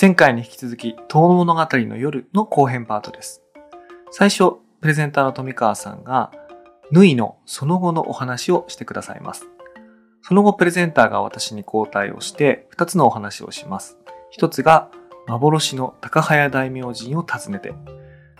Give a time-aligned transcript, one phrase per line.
[0.00, 3.42] 前回に引き続き、遠野物語の夜の後編パートです。
[4.10, 6.32] 最初、プレゼンターの富川さんが、
[6.90, 9.46] 縫いのその後のお話をしてくださいます。
[10.22, 13.98] その後、プレゼンターが私に交代をして、二つのお話をします。
[14.30, 14.88] 一つが、
[15.26, 17.74] 幻の高早大明神を訪ねて、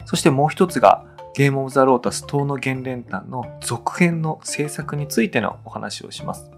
[0.07, 1.04] そしてもう一つが、
[1.35, 6.50] ゲームオブザロータス遠野原連弾の続編の制作についてのお話をします。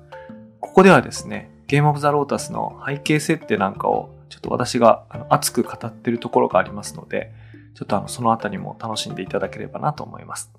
[0.60, 7.34] ここではですね、ゲームオブザロータスの背景設定なんかをちょっと私があの熱く語っているところがありますので、
[7.74, 10.50] ちょっとあのそのあたりも楽しんでいただければなと思います。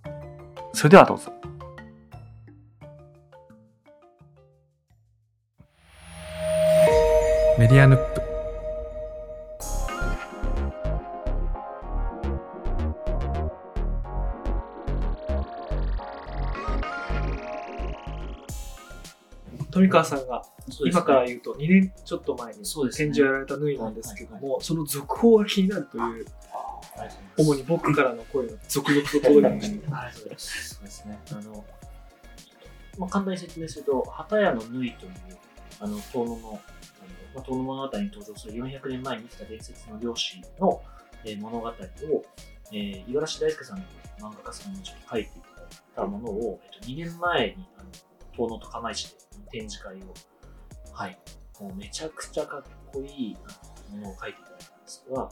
[0.74, 1.34] それではどうぞ。
[7.58, 8.33] メディアヌップ
[19.74, 20.44] 富川さんが
[20.86, 26.26] 今から言うと2年ちょっと前に展示をやられた縫いなんですけども、その続報が気になるという、
[27.38, 29.90] 主に僕からの声が続々と届いてました。
[29.96, 31.06] はい、そうです。
[31.08, 31.20] ね。
[31.32, 31.66] あの、
[33.00, 35.12] まあ、簡単に説明すると、旗屋の縫いという、
[35.80, 36.60] あの、遠野の、あの
[37.34, 40.82] まあ、遠野物語に登場する400年前に生きた伝説の漁師の、
[41.26, 41.72] えー物語を、
[42.72, 43.86] えー、五十嵐大輔さんとい
[44.20, 47.90] う漫画家さんにちょっと書いていただいたものを、えっと、2年前に、あの、
[48.36, 49.16] 遠野と釜石で
[49.52, 50.14] 展示会を、
[50.92, 51.18] はい、
[51.60, 55.30] もうめちゃくちゃかっこいいあのものを書いていただいたんですが、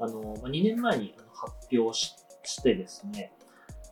[0.00, 3.32] あの、まあ、2年前にあの発表ししてですね、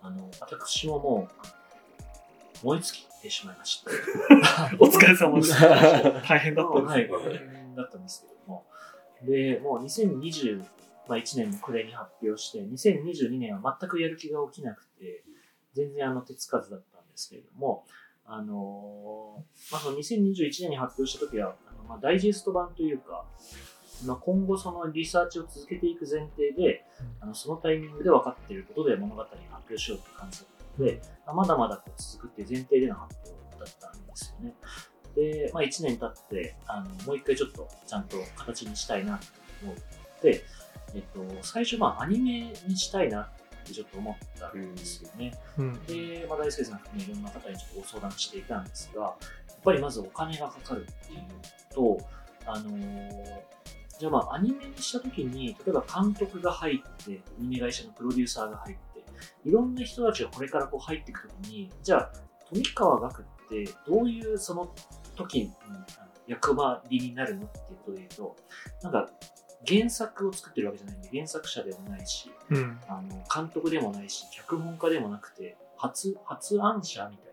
[0.02, 1.60] あの、私ももう、あの
[2.62, 3.90] 燃え尽きてしまいまして。
[4.78, 5.58] お疲れ様です。
[6.28, 7.08] 大変だったんですはい、ね。
[7.08, 8.66] 大変だったんですけども。
[9.22, 10.64] で、もう2021
[11.36, 15.24] 年の暮れに発表して、2022年は全くやる気が起きなくて、
[15.72, 17.86] 全然あの手つかずだったんですけれども、
[18.24, 23.24] あのーまあ、その2021年に発表した時は、あのまあ、ダイジェスト版というか、
[24.06, 26.84] まあ、今後そのリサーチを続けていく前提で、
[27.20, 34.54] あのそのタイミングで分かっていることで物語を発表しようという感じだったので、まあまだまだこう続くっていう前提での発表だったんですよね。
[35.14, 39.26] で、まあ、1年経ってあの、もう一回ちょっとちゃんと形にしたいなと
[39.64, 39.76] 思っ
[40.20, 40.44] て、
[40.94, 43.30] えっと、最初、まあ、アニメにしたいな
[43.70, 45.32] ってちょっと思ったんですよね。
[45.58, 49.16] うんで、まあ、大輔さん含めいろんな方にちょっとご相談していたんですが、やっ
[49.64, 52.06] ぱりまずお金がかかるっていうのと、
[52.46, 53.40] あのー
[54.00, 59.04] じゃあまあアニメにした時に、例えば監督が入って、アニメ会社のプロデューサーが入って、
[59.44, 62.12] いろんな人たちがこれからこう入っていく時に、じゃあ
[62.48, 64.74] 富川学ってどういうその
[65.16, 65.52] 時に
[66.26, 68.36] 役割になるのっていうことで言うと、
[68.82, 69.10] なんか
[69.66, 72.80] 原作を作ってるわけじゃないんで、原作者でもないし、うん。
[72.88, 77.32] あの監督でもないし、脚本家でもなくて、発発案者みたいな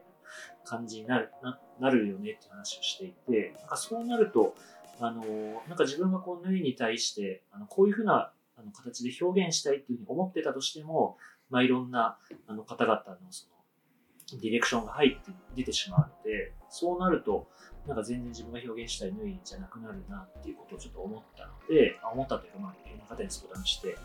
[0.65, 4.55] 感じになるななるよねって話をしていて、なんかそうなると、
[4.99, 5.23] あの
[5.67, 11.17] なんか自分がこう縫いに対して、あのこういうふうなあの形で表現したいっていうふうに思ってたとしても、
[11.49, 12.17] まあ、いろんな
[12.47, 13.57] あの方々のその
[14.41, 17.47] ディレクションが入って出てしまうので、そうなると、
[17.87, 23.97] なんか全然自分が表現したい縫いじゃなくなるなっていうことをちょっと思ったので、あ思ったというか、まあ、いろんな方に相談して、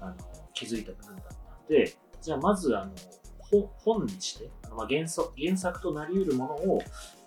[0.00, 0.14] あの
[0.52, 2.92] 気づいた部分だったので、じゃあまずあの
[3.38, 6.82] ほ本にして、あのまあ原作原作となり得るものを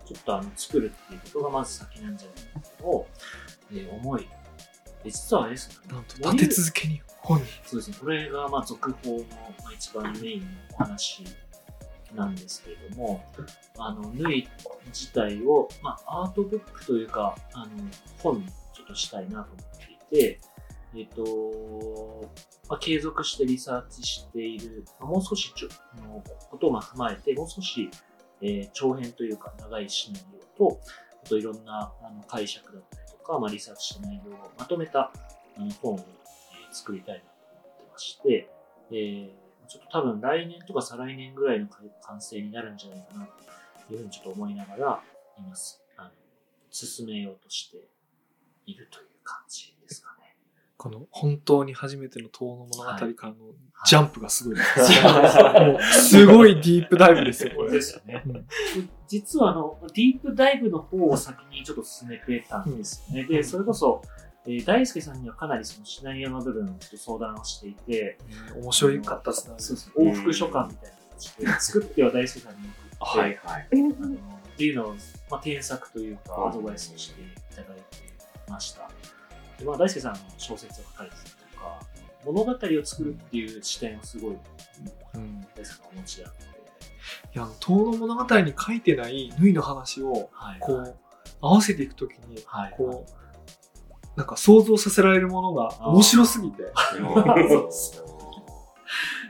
[0.06, 3.07] ちょっとあの作るっていうことがまず先なんじゃないかと、
[3.72, 4.22] えー思い、
[5.03, 7.45] で実はあれですね、なんと立て続けに本に。
[7.66, 9.19] そうですね、これがまあ続報の
[9.63, 11.24] まあ一番メインのお話
[12.16, 13.24] なんですけれども、
[13.78, 14.47] あの縫い
[14.88, 17.72] 自体を、まあ、アートブックというか、あの
[18.19, 20.40] 本にちょっとしたいなと思っていて、
[20.96, 22.29] えっ、と、
[22.69, 25.69] まあ、継続してリサーチしている、まあもう少しちょ
[26.07, 27.90] のことを踏まえて、もう少し、
[28.41, 30.25] えー長編というか長いシナリ
[30.56, 30.80] オと、
[31.24, 35.12] あといろんなあの解釈だったりとか、まあ、リサーチした内容をまとめた
[35.57, 36.03] あの本を、えー
[36.74, 38.50] 作りたいなと思ってまして、
[38.91, 41.68] えーちょっと多分来年とか再来年ぐらいの
[42.01, 43.28] 完成になるんじゃないかな
[43.88, 45.01] というふうにちょっと思いながら、
[45.38, 46.10] 今す、あの、
[46.69, 47.77] 進めようとして
[48.65, 50.36] いるという感じですかね。
[50.77, 53.13] この本当に初めての遠野物語からのは
[53.51, 53.56] い
[53.86, 54.63] ジャンプがすごいで
[55.81, 56.09] す。
[56.09, 57.71] すごいディープダイブですよ、これ。
[57.71, 58.45] ですよねうん
[59.07, 63.25] 実はあの、ディープダイブの方を先にちょっと進めてたんですよね。
[63.25, 64.01] で、それこそ、
[64.45, 68.18] えー大輔さんにはかなりそのシナリオの部分をちょっと相談をしていて、
[68.56, 69.56] 面白かったですね。
[69.57, 72.69] そうです往復書簡みたいな形で、作っては大輔さんに
[73.00, 73.68] 送って、はいはい。
[73.72, 74.95] あのっていうのを、
[75.30, 77.25] まあ、添削というか、うんアドバイスをしてい
[77.56, 77.84] ただいて
[78.48, 78.90] ました。
[79.57, 81.80] でまあ、大輔さんの小説を書かれてたりとか、
[82.25, 84.38] 物語を作るっていう視点をすごい
[85.16, 86.60] うん大輔さんがお持ちだったので、
[87.36, 90.60] いや、遠野物語に書いてない縫いの話を、はい。
[90.60, 90.95] こう、
[91.42, 92.74] 合わせていくときに、はい。
[92.78, 93.23] こう、
[94.15, 96.63] なんか想像させられるものが面白すぎて。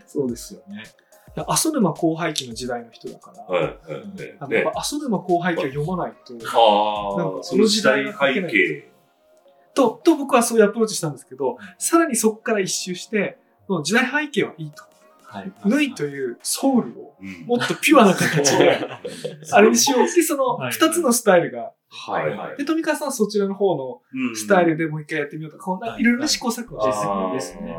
[0.05, 0.83] そうですよね。
[1.35, 3.77] いや浅沼後輩記の時代の人だから、はいはい
[4.39, 8.93] あのねやっぱ浅沼後輩記を読まないと、なんかその時代背景。
[9.73, 13.39] と、と僕はそういうアプローチしたんですけど、さらにそこから一周して、
[13.83, 14.83] 時代背景はいいと。
[15.33, 15.51] はい。
[15.65, 17.45] 縫いというソウルをうん。
[17.47, 18.79] もっとピュアな形で、
[19.51, 20.03] あれにしよう。
[20.03, 20.71] って、そのはい。
[20.71, 22.35] 二つのスタイルが、はい。
[22.35, 22.57] はい。
[22.57, 24.35] で、富川さんはそちらの方のうん。
[24.35, 27.75] スタイルでもう一回やってみようとか、いろいろな試行錯誤ですね。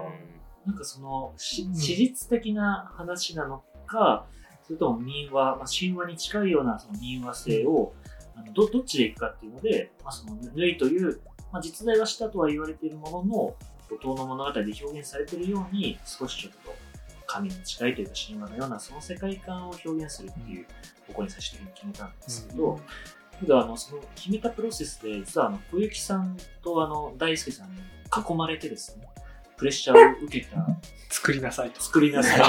[0.66, 4.26] なんかその、史実的な話なのか、
[4.66, 7.92] それとも民話、まあ、神話に近いようなその民話性を、
[8.34, 11.20] あのどどっちでいくかっていうので、まあ、その縫いという、
[11.52, 13.56] まあ、実在はしたとは言われているものの、
[13.90, 16.63] 怒涛の物語で表現されているように、少しちょっと
[17.26, 20.66] 神に近いというか神話のようなその世界観を表現するっていう
[21.08, 22.80] 方向に最終的に決めたんですけど、
[23.40, 29.08] けどあのその決めたプロセスで、実はあの小雪さんとあの大輔さんに囲まれてですね、
[29.56, 30.66] プレッシャーを受けた
[31.10, 31.80] 作りなさいと。
[31.80, 32.40] 作りなさい。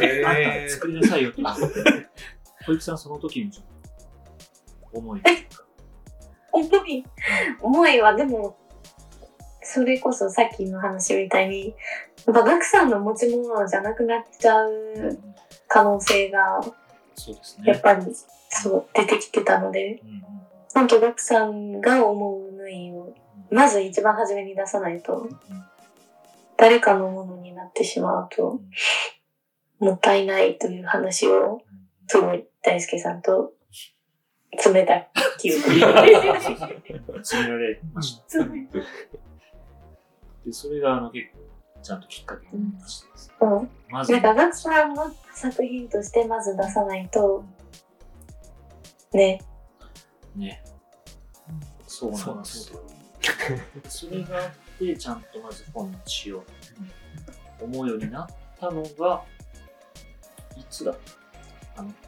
[0.02, 2.06] えー 作りなさいよって言われて。
[2.66, 3.64] 小雪さんその時にちょっ
[4.92, 5.22] と思い。
[6.52, 7.04] 思い、
[7.60, 8.56] 思いはでも、
[9.74, 11.74] それこそさっきの話みたいに、
[12.26, 15.18] やっぱガクさんの持ち物じゃなくなっちゃう
[15.66, 16.60] 可能性が、
[17.16, 17.72] そうですね。
[17.72, 18.06] やっぱり、
[18.50, 20.24] そう、出てきてたので、うんうん
[20.74, 23.14] 本当ガクさんが思う縫いを、
[23.48, 25.28] まず一番初めに出さないと、
[26.56, 28.60] 誰かのものになってしまうと、
[29.78, 31.62] もったいないという話を、
[32.08, 33.52] すごい大輔さんと、
[34.50, 35.80] 冷た記憶 に。
[37.22, 38.38] 詰められました。
[40.44, 41.38] で、それがあの結構、
[41.82, 43.34] ちゃんときっかけになりましたですね。
[43.40, 47.44] うんまず、なんか、ガクさんの作品としてまず出さないと、
[49.12, 49.40] ね、
[50.34, 50.62] ね。
[51.86, 52.80] そうなんですよ。
[53.88, 58.26] それがあって、ちゃんとまず本にしようと思うようになっ
[58.58, 59.22] たのが、
[60.56, 60.98] いつだっ
[61.74, 61.98] たあの、なんか、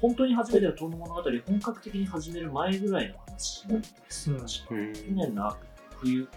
[0.00, 4.36] 本当に初めての遠野物語、本格的に始める前ぐらいの話なんですよ。
[4.36, 4.74] うん去
[5.10, 5.56] 年の
[6.00, 6.28] 冬、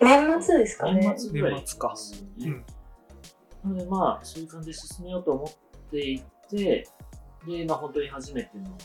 [0.00, 1.00] 年末ですかね。
[1.00, 1.94] 年末ぐらい年末か
[2.40, 2.64] うん。
[3.64, 6.88] なのでまあ、そういう感じで進めようと思っていて、
[7.46, 8.76] で、まあ本当に初めての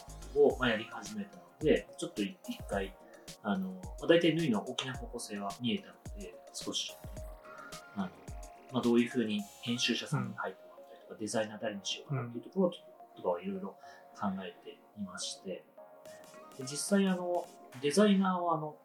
[0.42, 2.36] を、まあ、やり始めたので、ちょっと一
[2.70, 2.96] 回、
[3.44, 6.96] あの、まあ、大体縫いの大きな方向性は見えたので、少し、
[7.96, 8.10] あの、
[8.72, 12.72] まあどういうふうに編集者さんに入ってもらったりとか、デザイナー誰にしようかなっていうところ
[13.16, 13.76] とかをいろいろ
[14.20, 15.64] 考えていまして、
[16.58, 17.46] で実際あの、
[17.82, 18.76] デザイナーはあの、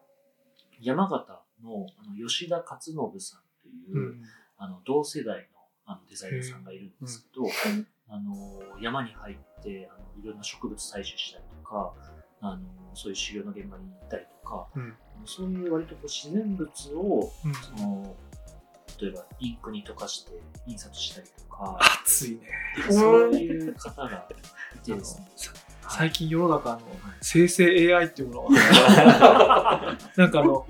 [0.81, 4.21] 山形のあの吉田勝信さんという、うん。
[4.61, 7.45] あの同世代のあのデザイナーさんがいるんですけど、
[8.09, 11.93] あの山に入ってあのいろんな植物採取したりとか
[12.41, 12.61] あの
[12.93, 14.93] そういう修行の現場に行ったりとか、うん。
[15.25, 17.53] そういう割とこう自然物をうん。
[17.53, 18.15] その
[19.01, 20.31] 例えばインクに溶かして
[20.67, 22.39] 印刷したりとか、熱いね。
[22.89, 24.27] そういう方が
[24.75, 25.27] いてですね。
[25.89, 26.81] 最近世の中の
[27.21, 29.97] 生成 AI っていうものが。
[30.17, 30.67] なんかあの、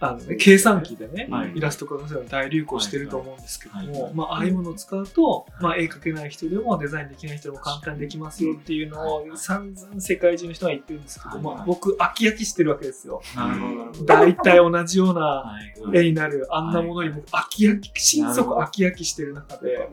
[0.00, 1.52] あのね、計算機でね、はい。
[1.56, 4.02] イラスト化が大流行してると思うんですけども、はい。
[4.02, 4.14] はい。
[4.14, 11.42] まあ、ああいうものを使うと、まあ、絵描けない人でもデザインできない人でも簡単にできますよっていうのを散々世界中の人が言ってるんですけど、はい。
[11.42, 13.20] まあ、僕、飽き飽きしてるわけですよ。
[13.34, 14.04] なるほど。
[14.04, 15.54] 大体同じようなは
[15.94, 15.98] い。
[15.98, 19.88] 絵になるあんなものに僕飽き飽き、心底飽き飽きしてる中で、はい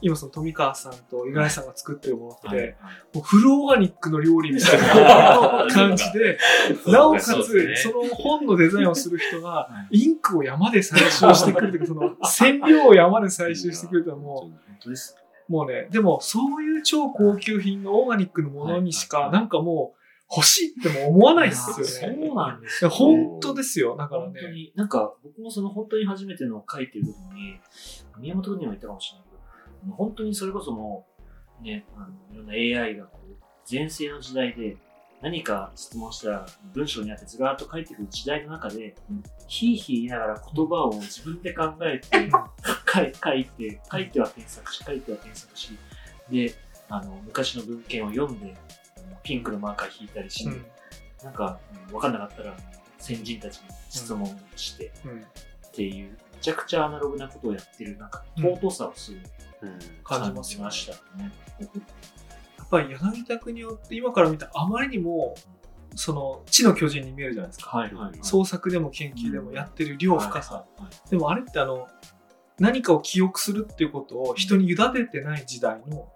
[0.00, 2.76] 今その富川さんと五十嵐さんが作ってるものって、
[3.14, 6.38] もうフルオーガニックの料理みたいな感じで、
[6.86, 19.98] なおかつ、その本のデザインをする人が、はいインクを山で採集してくるというか、その染料を山で採集してくるとも本当ですねう、もうね、でもそういう超高級品のオーガニックのものにしか、はいなんかもう
[20.30, 21.84] 欲しいっても思わないですよね。
[21.84, 22.90] そうなんですよ。
[22.90, 23.96] 本当ですよ。
[23.96, 24.52] だから本当ね。
[24.52, 27.58] に、なんか僕もその本当に初めてのを書いてる時に、
[28.20, 29.27] 宮本君にも言ったかもしれない
[29.96, 31.06] 本当にそれこそも
[31.60, 32.52] う、ね、あのいろんな
[32.84, 33.36] AI がこう、
[33.70, 34.76] 前世の時代で
[35.20, 38.94] 何か質問したら文章にあってずらーっと書いてくる時代の中で、
[39.48, 42.30] ひいひい言いながら言葉を自分で考えて、
[43.22, 45.78] 書いて、書いては添削し、書いては添削し、
[46.30, 46.54] で、
[46.88, 48.54] あの、昔の文献を読んで、
[49.22, 50.66] ピンクのマーカー引いたりして、うん。
[51.24, 52.56] なんか、うん分かんなかったら、
[52.98, 55.22] 先人たちに質問してうん。
[55.22, 58.44] っていう、めちゃくちゃアナログなことをやってる、なんか、うん。
[58.44, 59.20] 尊さをすごい
[60.04, 61.32] 感じ感ますよねじましたね。
[62.58, 65.34] やっぱり柳田国夫って今から見たらあまりにも、
[65.94, 67.78] その、地の巨人に見えるじゃないですか。
[67.78, 68.18] はいはい。
[68.22, 70.54] 創作でも研究でもやってる量深さ。
[70.54, 71.88] はいはいでもあれってあの、
[72.58, 76.08] 何かを記憶するっていうことを人に委ねてない時代の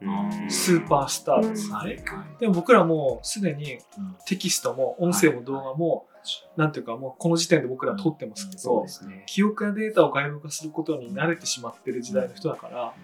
[0.48, 1.74] スーパースターですよね。
[1.74, 6.06] はいはいでも僕らもうすでにうんテキストも音声も動画も
[6.56, 9.24] なんていうかもうこの時点で僕ら撮ってますけど、すね。
[9.26, 12.94] 記憶やデータを外部化することに慣れてしまってる時代の人だから、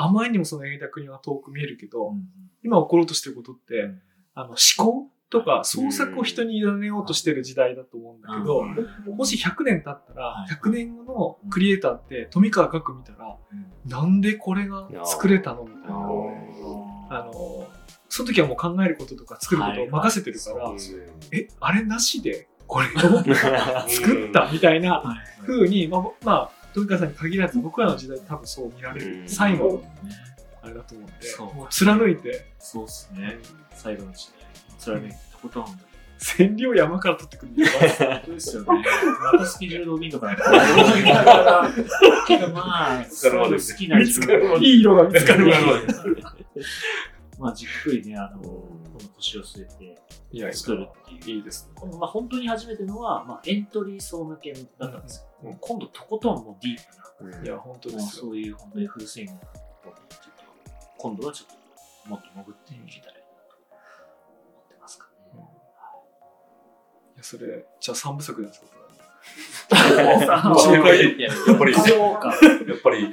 [0.00, 2.14] あまりにもその描いた国は遠く見えるけど、
[2.62, 3.90] 今起ころうとしてることって、
[4.34, 8.62] あの思考とか創作を人に委ねようとしてる時代だと思うんだけど、
[9.12, 13.36] もし100年経ったらはい、100年後のクリエイターって富川学見たら、
[13.86, 15.98] なんでこれが作れたのみたいな。
[17.10, 17.66] あの、
[18.08, 20.72] その時はもう考えることとか作ることを任せてるから、
[21.32, 22.90] え、あれなしでこれを
[23.88, 25.02] 作ったみたいな
[25.44, 29.82] 風に、まあ、まあ、富川さんに限らず僕らの時代多分そう見られる最後の
[30.62, 33.38] あれだと思うんで、そうもう貫いて、そうっすね。
[33.74, 34.96] 最後の時代。
[34.98, 35.64] 貫いてとことん。
[36.18, 37.64] 占領山から取ってくるんで
[38.40, 38.62] すよ。
[38.62, 38.82] ね。
[39.32, 39.86] またスケジュール
[40.18, 40.34] か
[42.26, 46.22] けど まあ、好きな自分いい色が見つかる見つかる
[47.38, 48.64] まあ、じっくりね、あの、
[48.98, 51.36] この腰を据えて作るっていう。
[51.36, 51.72] いいですね。
[51.76, 56.78] このまあ、本当に初めてのは、まあ、エントリー層向けだったんですけど、今度とことんもうディー
[57.20, 58.24] プな、いや、本当ですよ。
[58.24, 59.46] そういう本当にフルスイングなこ
[59.84, 60.44] とにちょっと、
[60.98, 61.48] 今度はちょっ
[62.04, 63.56] ともっと潜っていけたらいいなと
[64.52, 65.40] 思ってますかね。
[67.14, 68.64] いや、それ、じゃあ三部作です、
[69.68, 69.76] 僕
[70.28, 70.54] は。
[70.56, 71.72] 紹介やっぱり。
[71.72, 73.10] やっぱり、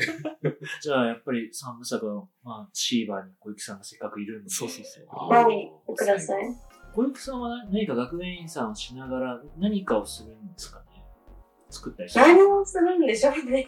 [0.82, 4.50] じゃあ、やっぱり三部作は、まあ、シーバーに小雪さんがせっかくいるんで。
[4.50, 5.30] そうそうそう。
[5.30, 6.76] はい、ください。
[6.96, 11.04] 小雪さんは何か学園員さんをしながら何かをするんですかね
[11.70, 13.68] 作ったりする何をするんでしょうね。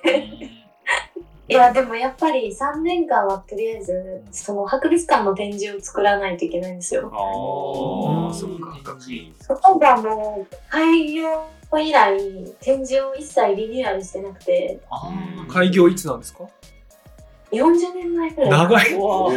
[1.47, 7.09] ねいや、でもやっぱり3年間はとりあえず、その博物館の展示を作らないといけないんですよ。
[7.13, 9.33] ああ、うんそっか、学院。
[9.41, 11.45] そこがもう、開業
[11.79, 12.17] 以来、
[12.61, 16.43] 展示を一切リニューアルしてなくて、あー開業いつなんですか
[17.51, 18.49] ？40年前くらい。
[18.49, 18.93] 長い。
[18.93, 19.31] うわ。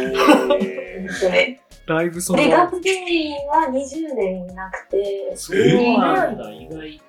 [1.87, 7.01] だいぶその、で、学芸員は20年いなくて、そうなんだ、意外。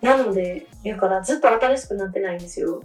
[0.00, 2.82] なので、だからずっと新しくなってないんですよ。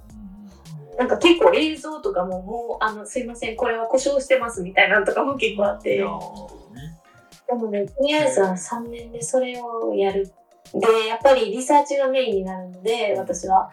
[0.98, 5.98] なんか結構映像とかももう、あの、すいません、これは故障してますみたいなのとかも結構あって。
[5.98, 10.32] でもね、とりあえずは3年でそれをやる。
[10.74, 13.72] で、やっぱりリサーチがメインになるので、私は、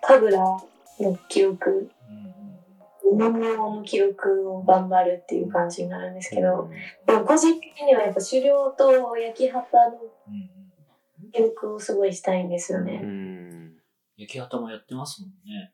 [0.00, 0.36] 神楽
[1.00, 1.90] の記録、
[3.12, 6.70] 文様の記録を頑張るっていう感じになるんですけど、
[7.06, 9.98] でも個人的にはやっぱ狩猟と焼き畑の
[11.32, 13.00] 記録をすごいしたいんですよね。
[13.02, 13.76] うん。
[14.16, 15.72] 焼き畑もやってますもんね。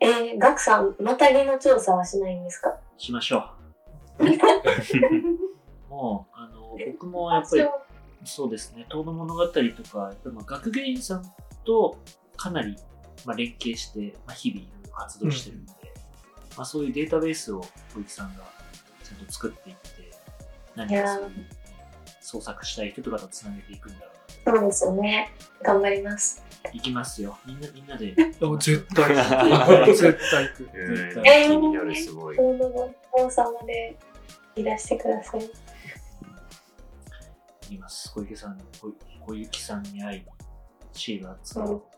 [0.00, 2.76] えー、ガクさん、またぎの調査はしないんですか？
[2.98, 3.44] しましょ
[4.18, 4.24] う。
[5.88, 7.62] もう、あの、僕もやっぱり、
[8.24, 9.90] そうですね、遠野物語とか、やっぱ
[10.26, 11.24] りまあ学芸員さん
[11.64, 11.98] と
[12.36, 12.76] かなり、
[13.24, 15.72] まあ、連携して、まあ、日々活動してるんで、
[16.56, 17.60] まあ、そういうデータベースを
[17.94, 18.44] 小池さんが
[19.04, 20.10] ちゃんと作っていって、
[20.74, 21.46] 何かそういう
[22.20, 24.10] 創作したい人とかとつなげていくんだろ
[24.46, 24.60] うな。
[24.60, 25.32] そうですよね。
[25.62, 26.42] 頑張ります。
[26.72, 27.38] 行きますよ。
[27.46, 28.14] みんな、みんなで。
[28.18, 29.94] あ絶対行く。
[29.96, 30.70] 絶対行く。
[30.74, 32.36] えーえー気になる、すごい。
[32.36, 33.96] 今度の王様で
[34.56, 35.40] いらしてください。
[35.40, 35.48] 行
[37.68, 38.12] きます。
[38.12, 38.92] 小池さん、小
[39.26, 40.24] 小雪さんに会い、
[40.92, 41.90] シーバーツアーを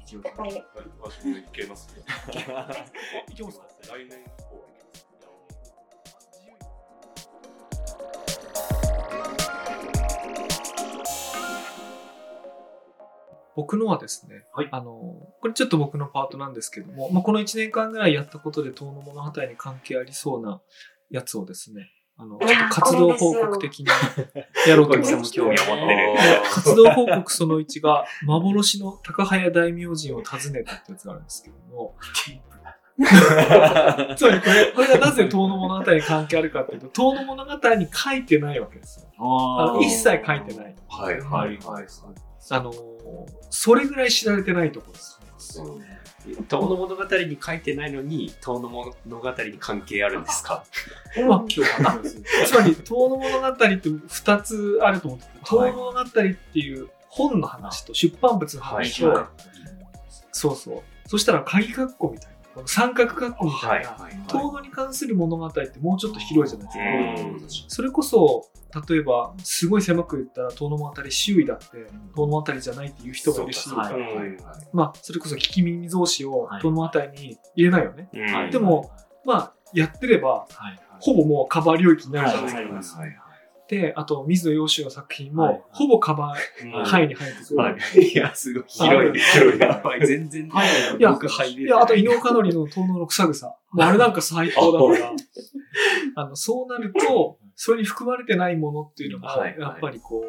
[0.00, 0.50] 一応、はい。
[0.50, 0.64] はい
[1.02, 2.02] 私もいけますね。
[3.30, 4.73] いけますか来年以降
[13.56, 14.84] 僕のはですね、はいあの、
[15.40, 20.60] これちょっと僕のパートなんですけども、まあ、この1年間ぐらいやったことで遠野物語に関係ありそうな
[21.10, 23.86] やつをですね、あの、ちょっと活動報告的に
[24.68, 25.30] やろうと思います。
[25.34, 26.14] 興味を持ってる。
[26.52, 31.96] 活動報告その1が、幻の高早大明神を訪ねたってやつがあるんですけども、
[34.16, 39.10] つまりこれ、これがなぜ遠野物語に関係あるかっていうと、遠野物語に書いてないわけですよ。
[39.18, 40.76] ああの一切書いてない。
[40.88, 41.86] はい、はい、はい。
[42.50, 42.72] あの、
[43.50, 45.20] それぐらい知られてないところです。
[46.48, 50.64] 遠野物語に書いてないのに、遠野物語に関係あるんですか？
[51.28, 52.22] まあうん今日話す。
[52.46, 59.26] つまり、遠野物語って2つあると思ってて、遠野物語っていう本の話と出版物の話と、はい。
[60.32, 60.82] そうそう。
[61.06, 67.64] そしたら鍵括弧みたいな、この三角括弧みたいな、はい遠野に関する物語ってもうちょっと広いじゃないですか。
[67.64, 68.46] うんそれこそ、
[68.88, 71.64] 例えば、すごい狭く言ったら、遠野物語周囲だって、
[72.16, 73.68] 遠野物語じゃないっていう人がいるし、
[74.72, 78.08] まあ、それこそ聞き耳増しをはい遠野物語に入れないよね。
[78.12, 78.90] うんでも、
[79.24, 80.46] まあ、やってれば。
[81.00, 83.02] ほぼもうカバー領域になるじゃないですか。
[83.74, 87.56] はいはいはいで、あと、水野洋子の作品はいも、ほぼカバーはい範囲に入ってくる。
[87.56, 87.76] はい。
[87.98, 89.20] いや、すごい広い。
[89.20, 89.60] 広い。
[89.60, 90.06] やばい。
[90.06, 93.46] 全然、はいいや僕入れいや、あと、伊能かのりの遠野の草草。
[93.46, 95.12] もうあれなんか最高だから。
[96.16, 100.22] あの、そうなると、それに含まれてないものっていうのも、はいはいやっぱりこ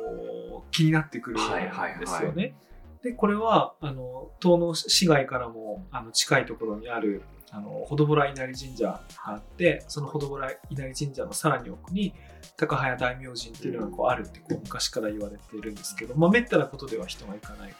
[0.67, 2.55] う、気になってくるんはいはいはいですよね。
[3.03, 7.21] で、これは、あの、遠野市街からも、あの、近いところにある、
[7.55, 12.13] あの、ほどぼら稲荷神社があって、そのほどぼら稲荷神社のさらに奥に、
[12.57, 17.73] 高早大明神っていうのがこうあるってこう昔から言われているんですけど、まあ、めったなことでは人が行かない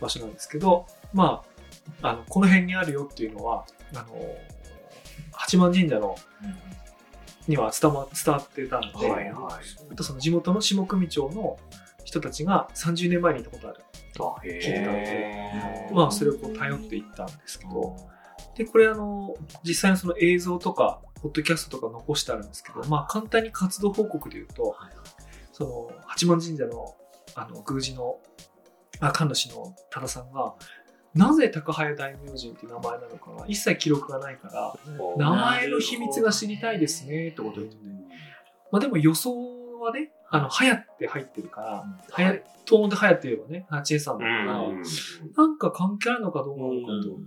[0.00, 1.44] 場所なんですけど、ま
[2.02, 4.06] あ、あの、この辺にあるよっていうのは、あの、
[5.30, 6.16] 八幡神社の
[7.46, 9.32] には伝わ伝わってたので、はいはい。
[9.92, 11.56] あとその地元の下組町の
[12.04, 13.84] 人たちが30年前にいたことある。
[14.18, 15.52] あ、聞いてたんで
[15.92, 17.96] まあそれをこう頼っていったんですけど、
[18.56, 24.76] で、これあの、実際のその映像とか、ポッドキャストとか残してあるんですけど、まあ簡単に活動報告で言うと、
[25.52, 26.94] その八幡神社の
[27.34, 28.18] あの宮司の、
[29.00, 30.54] あ神主の多田さんが、
[31.14, 34.74] なぜ高早大明神って名前なのかが一切記録がないから、
[35.16, 37.82] 名前の秘密が知りたいですねってことを言ってて、
[38.70, 44.82] まあでも予想はね、あの、流行って入ってるから、はや、東音で流行ってればね、ハチエさんだから、うん。
[45.36, 47.18] なんか関係あるのかどうなのかと。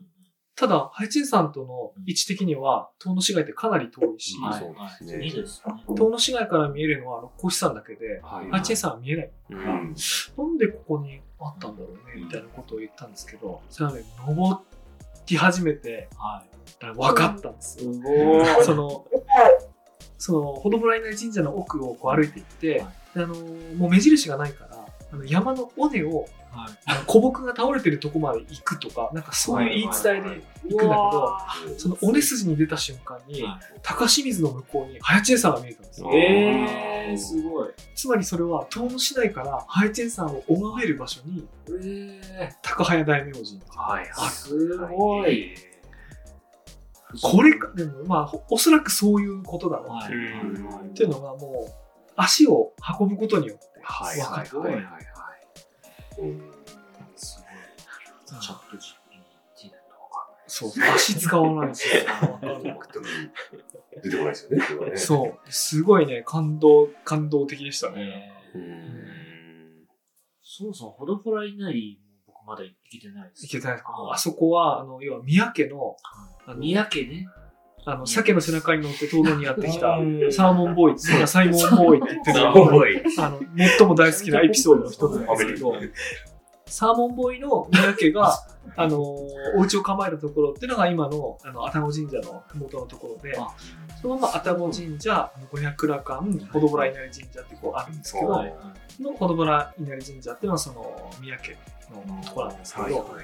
[0.60, 4.60] ただ、ハイチンさんとの位置的には、遠野市街ってかなり遠いし、はい。
[4.60, 4.74] そう
[5.08, 5.74] ですね。
[5.96, 8.52] 遠野市街から見えるのは六甲山だけで、はい。
[8.52, 9.32] ハイチンさんは見えない。
[9.52, 9.58] うん。
[9.58, 14.58] なんでここにあったんだろうね、みたいなことを言ったんですけど、それはね、登
[15.28, 16.86] り始めて、はい。
[16.86, 17.94] 分かったんですよ。
[18.62, 19.06] その、
[20.18, 22.84] その、ほどぼら稲荷神社の奥をこう歩いていって、で
[23.16, 23.28] あの、
[23.78, 26.78] もう目印がないから、あの山の尾根を、はい。
[26.86, 33.46] あの古木が倒れてるとこまで行くとか、なんかそういう言い伝えで行くんだけど、その尾根筋に出た瞬間に、
[33.82, 36.12] 高清水の向こうに早知恵山が見えたんですよ。
[36.14, 37.70] えー、すごい。
[37.96, 41.48] つまりそれは遠野市内から早知恵山を拝める場所に
[41.84, 45.56] え高早大明神っていうはいー、すごい。
[47.22, 50.14] これか、でもまあほおそらくそういうことだろうはい。
[50.14, 51.72] うんっていうのがもう
[52.16, 54.60] 足を運ぶことによってはい分かる。
[54.60, 55.06] はいはいはいはい。
[57.16, 58.42] すごい。
[58.42, 61.86] チャット GPT だとわかそう、足使わないし。
[64.04, 64.52] 出てこないですよ
[64.86, 64.98] ね、ね。
[64.98, 67.98] そう、すごいね、感動、感動的でしたる。
[67.98, 68.32] ね。
[70.42, 73.46] そうそう、ほどほら稲荷も僕まだ行けてないです。
[73.46, 75.96] いけたいですかあそこは、あの、要は宮家の、
[76.46, 77.28] あの宮家ね。
[77.86, 80.96] あの、鮭の背中に乗って東京にやってきたうん、サーモンボーイ。
[80.96, 82.32] って、野菜モンボーイって。
[83.20, 85.74] あの、最も大好きなエピソードの一つなんですけど、
[86.66, 88.38] サーモンボーイの宮家が、
[88.76, 93.36] あの、お家を構えたところっていうのが今の、あの、愛宕神社の麓のところで。
[93.38, 93.48] あ、
[94.02, 96.22] そのまま愛宕神社、五百羅漢、
[96.54, 98.54] ほどぼら稲荷神社ってこうあるんですけど、はい
[99.00, 101.58] のほどぼら稲荷神社っていうのはその宮家
[101.90, 103.18] のところなんですけど、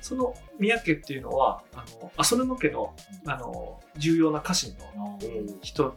[0.00, 2.94] その宮家っていうのは、あの、浅沼家の、
[3.26, 5.18] あの、重要な家臣の
[5.62, 5.96] 人、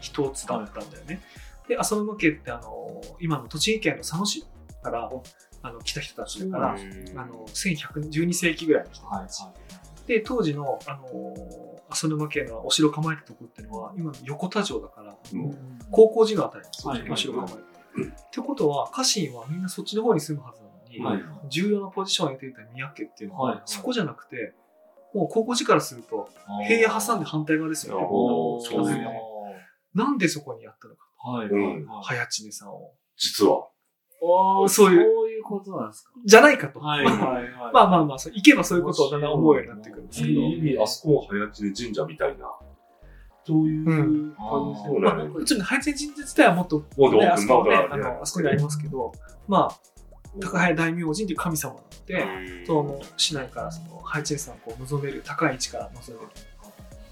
[0.00, 1.20] 人つだったんだよね。
[1.68, 4.44] で、浅沼家ってあの、今の栃木県の佐野市
[4.82, 5.10] から、
[5.62, 6.76] あの、来た人たちだから、
[7.16, 9.42] あの、1112世紀ぐらいの人はいたち。
[10.06, 11.34] で、当時の、あの、
[11.90, 15.16] 浅沼家のお城を構えたところっていうのは、今の横田城だから、
[15.90, 18.12] 高校寺のあたりはいにお城を構えてる。
[18.14, 20.67] ってことは、家臣はみんなそっちの方に住むはずな
[21.48, 24.54] 重要なポジションを得ていた宮家っていうのは、はいはいそこじゃなくて、
[25.14, 26.28] もう高校寺からすると、
[26.66, 28.06] 平野挟んで反対側ですよね。
[28.08, 29.20] そうですね
[29.94, 31.08] なんでそこにやったのか。
[31.18, 32.04] はいはいはい。
[32.04, 32.92] 早さんを。
[33.16, 33.68] 実は。
[34.20, 36.10] おーそういうそういうことなんですか。
[36.24, 36.80] じゃないかと。
[36.80, 37.44] はいはいはい。
[37.72, 40.40] まあまあまあ、そう行けばそういうことをだんだん思うようになってくるんですけど。
[40.40, 42.50] いい意味、あそこも早知根神社みたいな。
[43.46, 44.36] そういう感じ
[44.84, 45.28] そうまあ、だね。
[45.30, 49.12] もちろん早知根神社自体はもっと、もっとね、あそこあそこにありますけど、
[49.46, 49.74] まあ、
[50.40, 56.30] 高早大明神という神様なので、その市内からその早知根さんを望める、高い位置から望める、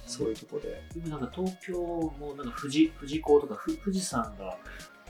[0.06, 0.82] そういうところで。
[0.94, 4.56] でもなんか東京もなんか富士富士港とかふ富士山が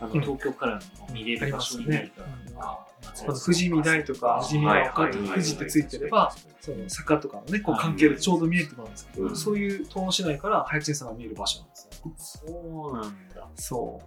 [0.01, 0.21] あのうん。
[0.21, 0.81] 東京から
[1.13, 2.33] 見れる場所になるから、ね。
[2.59, 2.87] あ
[3.27, 9.37] まず富士見台とか富士見が分かって富士ってついてれば、その坂とかのね、こう関係でちょうど見えるところなんですけど、うん。
[9.37, 12.51] そういう遠野市内から早知根さんが見える場所なんですよ。
[12.53, 13.49] そうなんだ。
[13.55, 14.01] そ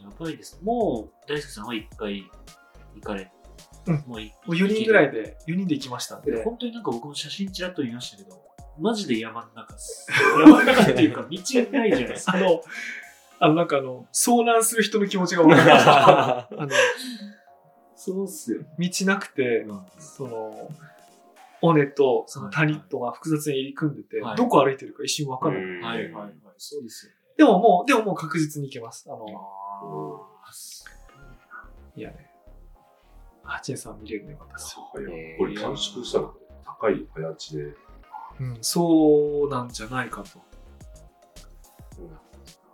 [0.00, 0.58] やばいです。
[0.62, 2.30] もう大輔さんは一回
[3.00, 3.30] 行かれ。
[3.86, 4.32] うんもうい。
[4.46, 4.48] う。
[4.48, 8.42] もう4人ぐらいで、4人で行きましたんで、本当になんか僕も写真ちらっと見ましたけど、
[8.78, 10.06] マジで山の中っす。
[10.40, 12.36] 山の中っていうか道ないじゃないですか。
[12.36, 12.62] あの、
[13.38, 16.38] あの、なんかあの、遭難する人の気持ちが分かりました。
[16.50, 16.68] あの、
[17.94, 18.62] そうっすよ。
[18.78, 19.66] 道なくて、
[19.98, 20.70] その、
[21.62, 25.62] 尾根とその谷とが複雑に入り組んでて、はいどこ歩いてるか一瞬分かんない。
[25.62, 26.34] うんはいはいはい。
[26.58, 27.18] そうですよね。
[27.36, 29.06] でももう、でももう確実に行けます。
[29.08, 30.52] あの、あ
[31.94, 32.25] いやね、
[33.66, 34.88] 八重さん見れるのよかったですよ。
[34.94, 37.62] 早これ短縮したの高い早知根。
[38.38, 40.40] うん、そうなんじゃないかと。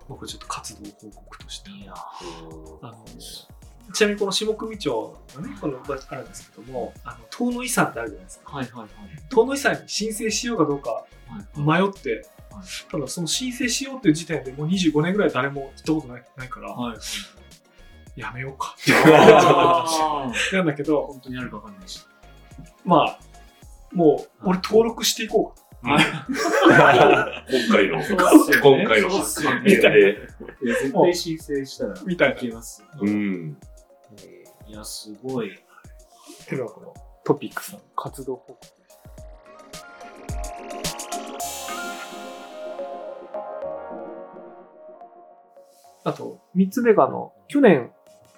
[0.08, 1.70] 僕ちょっと活動報告として。
[1.70, 3.04] いやあの
[3.92, 8.56] ちなみにこの下組町のね、この場所あるんですけども、あの、遠野遺産ってあるじゃないですか。
[8.56, 8.88] はいはいはい。
[9.28, 11.06] 遠野遺産に申請しようかどうかは
[11.80, 12.26] い迷って、
[12.90, 16.96] ただその申請しようっていう時点でもう25年ぐらい誰も行ったことないないから、はい。
[18.16, 18.76] やめようか。
[19.06, 22.06] あ ーなんだけど、本当にあるかわかんないし。
[22.84, 23.18] まあ、
[23.92, 25.62] もう、俺登録していこうか。
[25.84, 25.98] 今
[27.70, 29.72] 回の、今回の発見で、
[30.62, 32.34] いや、絶対申請したらみたいな。
[32.36, 32.84] いけます。
[33.00, 33.58] うん。
[34.66, 35.56] いや、すごい。
[35.56, 36.94] っていうのがこの
[37.24, 38.82] トピックスの活動報告。
[46.04, 47.92] あと、三つ目があの、去年、